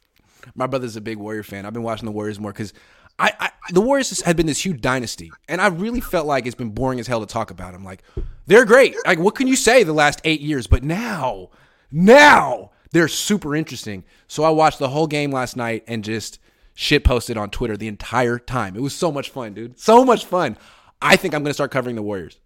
[0.56, 1.66] My brother's a big Warrior fan.
[1.66, 2.74] I've been watching the Warriors more because
[3.20, 6.56] I, I the Warriors have been this huge dynasty, and I really felt like it's
[6.56, 7.84] been boring as hell to talk about them.
[7.84, 8.04] Like
[8.46, 8.96] they're great.
[9.06, 10.68] Like what can you say the last eight years?
[10.68, 11.50] But now,
[11.92, 14.04] now they're super interesting.
[14.28, 16.40] So I watched the whole game last night and just
[16.80, 18.76] shit posted on Twitter the entire time.
[18.76, 19.80] It was so much fun, dude.
[19.80, 20.58] So much fun.
[21.02, 22.40] I think I'm gonna start covering the Warriors.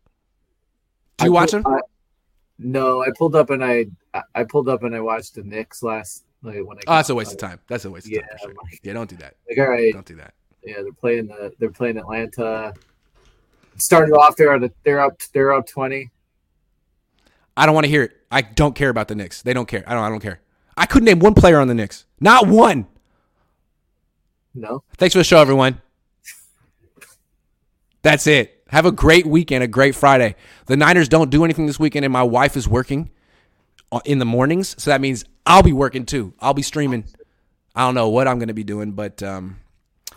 [1.17, 1.73] Do you I watch pulled- them?
[1.73, 1.79] I-
[2.57, 3.87] no, I pulled up and I.
[4.33, 6.23] I- pulled up and I watched the Knicks last.
[6.43, 6.81] Like when I.
[6.87, 7.59] Oh, that's a waste of time.
[7.67, 8.29] That's a waste of Yeah, time.
[8.33, 8.53] For sure.
[8.63, 9.35] like- Yeah, don't do that.
[9.49, 10.33] Like, all right, Don't do that.
[10.63, 11.51] yeah, they're playing the.
[11.59, 12.73] They're playing Atlanta.
[13.77, 15.19] Started off, a, they're up.
[15.33, 16.11] They're up twenty.
[17.57, 18.11] I don't want to hear it.
[18.31, 19.41] I don't care about the Knicks.
[19.41, 19.83] They don't care.
[19.85, 20.03] I don't.
[20.03, 20.39] I don't care.
[20.77, 22.05] I couldn't name one player on the Knicks.
[22.19, 22.87] Not one.
[24.53, 25.81] No, Thanks for the show, everyone.
[28.01, 28.63] That's it.
[28.67, 30.35] Have a great weekend, a great Friday.
[30.65, 33.11] The Niners don't do anything this weekend, and my wife is working
[34.05, 36.33] in the mornings, so that means I'll be working too.
[36.39, 37.05] I'll be streaming.
[37.75, 39.59] I don't know what I'm going to be doing, but um,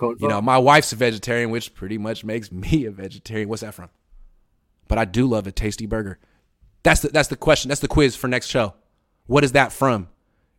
[0.01, 3.49] you know, my wife's a vegetarian, which pretty much makes me a vegetarian.
[3.49, 3.91] What's that from?
[4.89, 6.18] But I do love a tasty burger.
[6.82, 7.68] That's the that's the question.
[7.68, 8.74] That's the quiz for next show.
[9.26, 10.09] What is that from?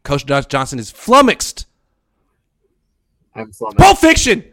[0.03, 1.65] Coach Johnson is flummoxed.
[3.35, 3.77] I'm flummoxed.
[3.77, 4.43] Pulp Fiction.